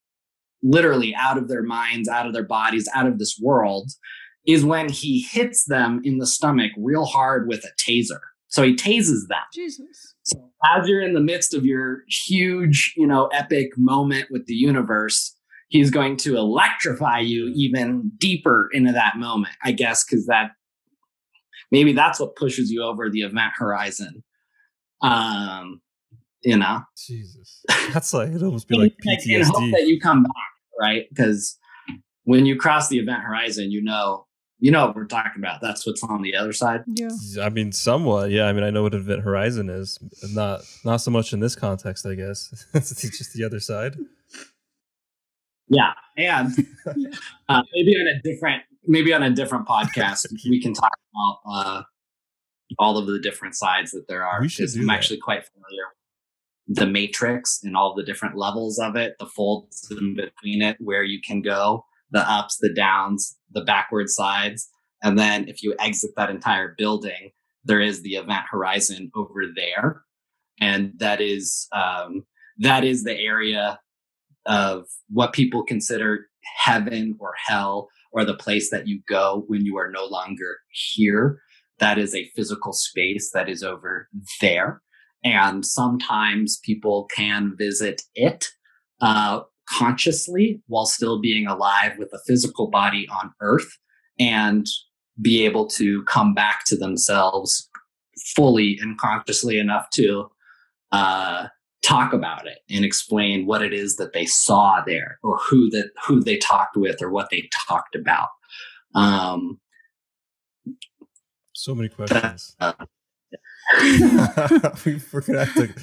[0.63, 3.91] literally out of their minds, out of their bodies, out of this world,
[4.47, 8.21] is when he hits them in the stomach real hard with a taser.
[8.49, 9.43] So he tases them.
[9.55, 10.15] Jesus.
[10.23, 14.55] So as you're in the midst of your huge, you know, epic moment with the
[14.55, 15.37] universe,
[15.69, 20.53] he's going to electrify you even deeper into that moment, I guess, because that
[21.71, 24.25] maybe that's what pushes you over the event horizon.
[25.03, 25.81] Um,
[26.43, 27.63] you know, Jesus,
[27.93, 28.95] that's like it'd almost be like
[29.27, 30.33] in hope that you come back,
[30.81, 31.07] right?
[31.11, 31.59] Because
[32.25, 34.27] when you cross the event horizon, you know,
[34.61, 35.61] you know what we're talking about.
[35.61, 36.83] That's what's on the other side.
[36.87, 37.09] Yeah.
[37.41, 38.45] I mean, somewhat, yeah.
[38.47, 39.99] I mean, I know what Event Horizon is.
[40.35, 42.67] Not not so much in this context, I guess.
[42.75, 43.97] it's just the other side.
[45.69, 46.51] Yeah, and
[47.49, 51.83] uh, maybe on a different, maybe on a different podcast, we can talk about uh,
[52.79, 54.41] all of the different sides that there are.
[54.41, 54.95] We should 'cause do I'm that.
[54.95, 55.85] actually quite familiar
[56.69, 61.03] the matrix and all the different levels of it, the folds in between it, where
[61.03, 64.69] you can go, the ups, the downs, the backward sides.
[65.03, 67.31] And then if you exit that entire building,
[67.65, 70.03] there is the event horizon over there.
[70.61, 72.25] And that is um,
[72.59, 73.81] that is the area
[74.47, 76.27] of what people consider
[76.57, 81.41] heaven or hell or the place that you go when you are no longer here.
[81.79, 84.09] That is a physical space that is over
[84.41, 84.83] there.
[85.25, 88.49] And sometimes people can visit it
[89.01, 93.79] uh, consciously while still being alive with a physical body on earth
[94.19, 94.67] and
[95.21, 97.69] be able to come back to themselves
[98.35, 100.29] fully and consciously enough to
[100.93, 101.49] uh,
[101.83, 105.91] talk about it and explain what it is that they saw there or who that
[106.07, 108.29] who they talked with or what they talked about.
[108.95, 109.61] Um,
[111.53, 112.55] so many questions.
[112.61, 112.73] uh,
[113.75, 115.75] we're gonna have to.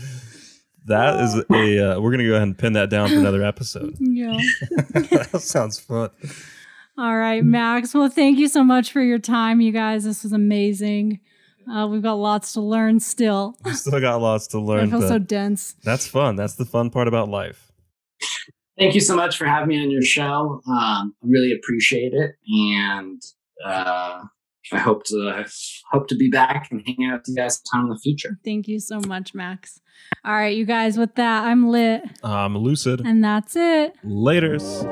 [0.88, 1.96] That is a.
[1.96, 3.96] Uh, we're gonna go ahead and pin that down for another episode.
[4.00, 4.38] Yeah.
[4.94, 6.12] that sounds fun.
[6.96, 7.96] All right, Max.
[7.96, 10.04] Well, thank you so much for your time, you guys.
[10.04, 11.22] This was amazing.
[11.68, 13.58] Uh, we've got lots to learn still.
[13.66, 14.88] We still got lots to learn.
[14.94, 15.76] I feel so dense.
[15.84, 16.36] That's fun.
[16.36, 17.72] That's the fun part about life.
[18.78, 20.62] Thank you so much for having me on your show.
[20.68, 23.22] Um, I really appreciate it, and
[23.66, 24.24] uh,
[24.72, 25.46] I hope to
[25.92, 28.40] hope to be back and hang out with you guys sometime in the future.
[28.44, 29.80] Thank you so much, Max.
[30.24, 30.98] All right, you guys.
[30.98, 32.04] With that, I'm lit.
[32.24, 33.96] I'm lucid, and that's it.
[34.04, 34.86] Later's.